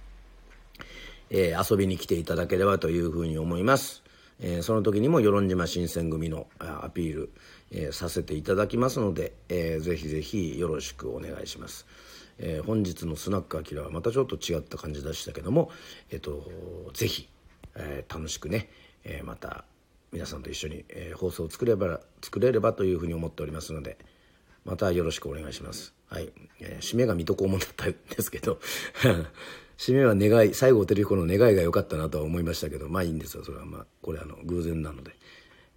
[1.30, 4.04] えー、遊びに来ていただければというふうに思います
[4.40, 7.32] えー、その時にも与論島新選組のアピール、
[7.72, 11.86] えー、させていただきますので、えー、ぜひぜひよろしくお願いします。
[12.40, 15.70] えー、本日のスナックアキラはまたちょっと違った感じでしたけども、
[16.10, 17.30] えーと、ぜひ、
[17.76, 18.70] えー、楽しくね、
[19.04, 19.66] えー、また
[20.14, 23.98] 皆さんと一緒に、えー、放送を作れば作れればというふうに思っておりますので
[24.64, 25.94] またよろしくお願いします。
[26.08, 28.60] はい、えー、締めが水戸黄門だったんですけど
[29.78, 33.44] 締めは願い西郷輝彦の願いが良かったなとは思いましたけどまあいいんですよ。
[33.44, 35.12] それはまあこれあの偶然なので。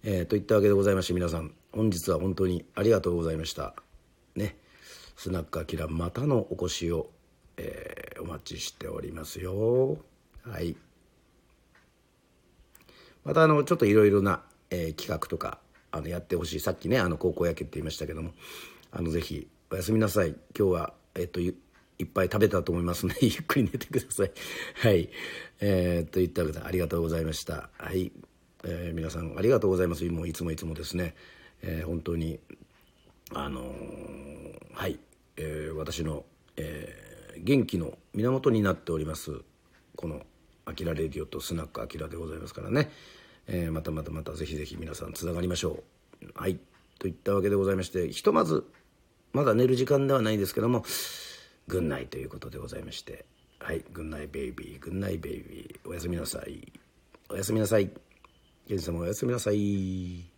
[0.03, 3.75] えー、といったわけでございまして皆さん本日は本当にありがとうございました。
[4.35, 4.57] ね。
[5.15, 7.09] スナックアキラまたのお越しを、
[7.57, 9.97] えー、お待ちしておりますよ。
[10.43, 10.77] はい。
[13.27, 15.59] またあのちょっといろいろな、えー、企画とか
[15.91, 18.31] あのやってほしいさっきねあの高校野球って言いましたけども
[18.89, 21.49] あのぜひおやすみなさい今日はえっとい
[22.03, 24.31] っぱい食べたと思いますので ゆっくり寝てください。
[24.75, 25.09] はい。
[25.59, 27.69] えー、といったわけでありがとうございました。
[27.77, 28.11] はい。
[28.63, 30.05] えー、皆さんありがとうございます。
[30.05, 31.15] もういつもいつもですね、
[31.63, 32.39] えー、本当に、
[33.31, 34.99] あのー、はい、
[35.37, 36.23] えー、私の、
[36.55, 39.41] えー、元気の源になっております、
[39.95, 40.23] この
[40.65, 42.91] 「あきらレディオ」と「スナックあきら」でございますからね、
[43.47, 45.83] えー、またまたまたぜひぜひ皆さんつながりましょ
[46.21, 46.27] う。
[46.35, 46.59] はい。
[46.99, 48.65] といったわけでございましてひとまず
[49.31, 50.83] まだ寝る時間ではないですけども
[51.67, 53.25] ぐんないということでございまして。
[53.59, 53.83] はい。
[53.91, 54.79] 軍内ベイビー。
[54.79, 55.89] ぐんないベイビー。
[55.89, 56.71] おやすみなさい。
[57.29, 57.89] おやすみなさい。
[58.67, 60.36] 源氏様おやすみなさい。